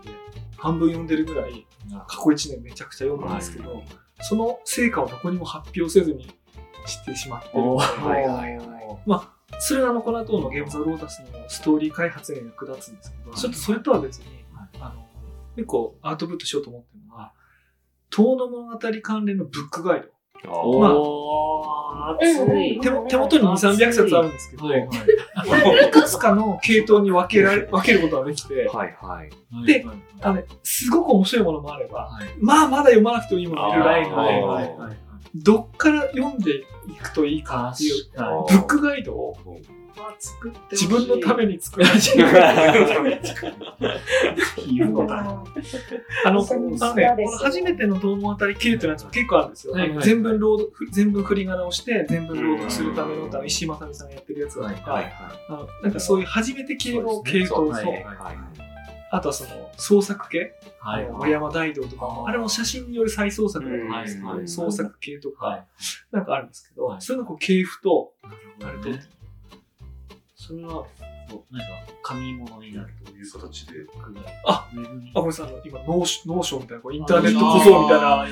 [0.57, 1.67] 半分読んでるぐらい
[2.07, 3.83] 過去1年めちゃくちゃ読んだんですけど、
[4.21, 6.29] その成果をどこにも発表せずに
[6.87, 7.62] してしまってる。
[9.07, 14.25] まあ、それがあのこの後のゲームザロータスのストーリー開発に役立つんですけど、ちょっとそれとは別に、
[14.81, 15.07] あの、
[15.55, 17.33] 結構アウトプットしようと思ってるのは、
[18.11, 20.09] 遠野物語関連のブックガイド。
[20.49, 22.18] おまあ。
[22.20, 25.89] 手も手元に2、300冊あるんですけど、はいはい。
[25.89, 29.66] いくつかの系統に分けられ、 分けることができて、はいはい。
[29.66, 32.24] ではいあのね、すごく面白いものもあれば、はい。
[32.41, 34.97] まあまだ読まなくてもいいものもいるので、はいはいはい。
[35.34, 36.64] どっから読んでい
[37.03, 39.37] くといいかっていう、ブックガイドを
[40.71, 42.27] 自分のために作られてる。
[45.09, 45.45] あの、
[46.21, 46.43] あの
[46.95, 49.73] ね、この初めての遠物語系っていうやつも結構あるんですよ。
[49.73, 50.05] はいはい。
[50.05, 55.13] 全文朗読、全文振り仮名をして、全文朗読するための歌の石井正美さんがやってるやつだとか、はいはい。
[55.49, 57.75] あのなんかそういう初めて系の系統と、
[59.11, 64.03] あとはその創作系、はいあの森山大道とかも、あれも写真による再創作だと思うん。
[64.03, 65.67] ですけど、創作系とか、はい。
[66.13, 67.01] なんかあるんですけど、はい。
[67.01, 68.13] そういうのこう系譜と、
[68.61, 69.03] なるほどね。
[70.47, 70.87] それは、
[71.29, 73.73] そうなんか、紙物になるとという形で。
[74.45, 74.69] ああ、
[75.15, 78.29] ごめんなさい、あの今、ノーシノーションみたいな、こうインターネット小僧みたいな、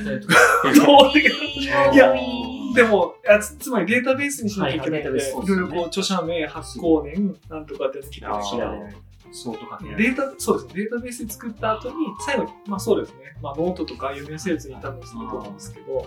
[1.92, 8.96] いやいでも、あつつまりデータベースにしなきゃいけないので、はいろいろこう、著者名、発行年、なんとかってやつ聞あー調べられる。
[9.32, 10.14] そうとかけられる。
[10.16, 16.06] データ、そうですね、データベースで作った後に、最後に、まあそうですね、まあノートとか読みやすいやつに多分すると思うんですけど、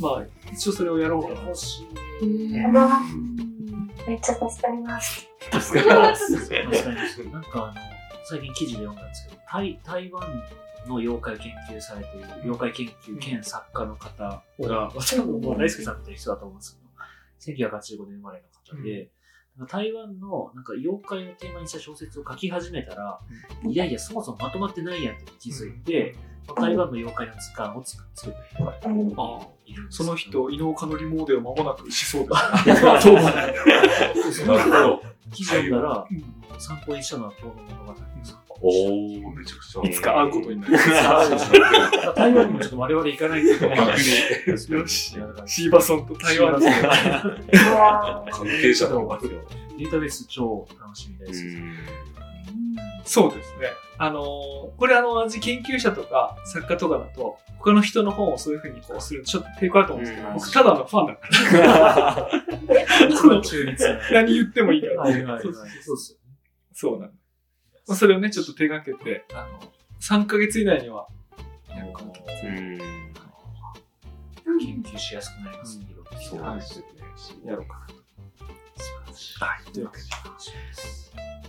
[0.00, 1.42] まあ一応それをやろうかな。
[1.42, 1.86] 欲しい。
[4.08, 5.28] めっちゃ助かります。
[5.50, 5.80] 確か
[7.22, 7.32] に。
[7.32, 7.74] なんかあの、
[8.24, 10.22] 最近記事で読んだんですけど、台台湾
[10.86, 16.78] の妖怪を研究されている、妖怪研究兼作家の方が、多分もう大輔さんみたいな人だと思うんです
[17.46, 19.10] けど、1985年生まれの方で、
[19.58, 23.20] なんか台湾のなんか妖怪をテーマにした小説を書き始めたら、
[23.66, 26.14] いやいや、そもそもまとまってないやんって気づいて、
[26.54, 32.36] 台湾の妖怪の図鑑を作作った人がうんあいるその人、伊能かのりモーデルを間もなくしそうだ。
[33.00, 35.02] そうなるほど。
[35.32, 38.36] 記事読んだら、うん参考にしたのは東の物語です。
[38.60, 39.82] おー、めちゃくちゃ。
[39.82, 40.76] いつか会うことになる。
[42.16, 43.78] 台湾にもちょっと我々行かないといけない。
[43.88, 45.14] よし。
[45.46, 46.66] シーバソンと台湾で。
[46.66, 46.70] う
[47.76, 51.44] わー関係者の方データベース超楽しみです。
[53.04, 53.68] そうですね。
[54.00, 62.30] あのーこれあの、同じ研究者とか作家とかだと、他の人の本をそういうふうにこうするとちょっと抵抗あると思うんですけど、うん僕ただのファンだから。
[63.08, 63.98] 一番中立な。
[64.12, 65.00] 何言ってもいいから。
[65.02, 65.42] はいはいはい。
[65.42, 66.22] そそううそうですよね。
[66.72, 67.12] そうなん
[67.90, 69.60] あ、それをね、ちょっと手掛けて、あの、
[70.00, 71.08] 3ヶ月以内には
[71.70, 72.20] やるかなと。
[72.44, 72.78] うん。
[74.60, 75.86] 研究しやすくなりますね。
[75.90, 77.50] いろいろそうですよね。
[77.50, 77.97] やろうかなと。
[79.40, 79.72] はい。
[79.72, 80.04] というわけで、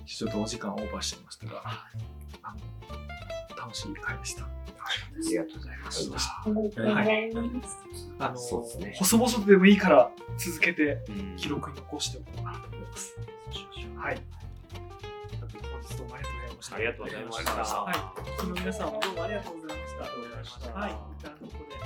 [0.05, 1.63] ちょっとお時間オーバーしちゃいましたが、
[2.43, 2.59] あの、
[3.57, 4.43] 楽しい回でした。
[4.43, 4.47] あ
[5.21, 6.13] りがとうございました。
[6.13, 7.01] ありがとうござ
[7.45, 7.77] います。
[8.19, 13.15] あの、そうですね細々とでもいいから続けてうん記録に残しておこうかなと思います。
[13.97, 14.21] はい。
[15.71, 16.75] 本日どうもありがとうございました。
[16.75, 18.59] ありがとうございましたはい。
[18.59, 20.03] 皆さんもどうもありがとうございました。
[20.03, 20.91] ありがとうございましたはい。
[20.91, 21.79] 一旦ここで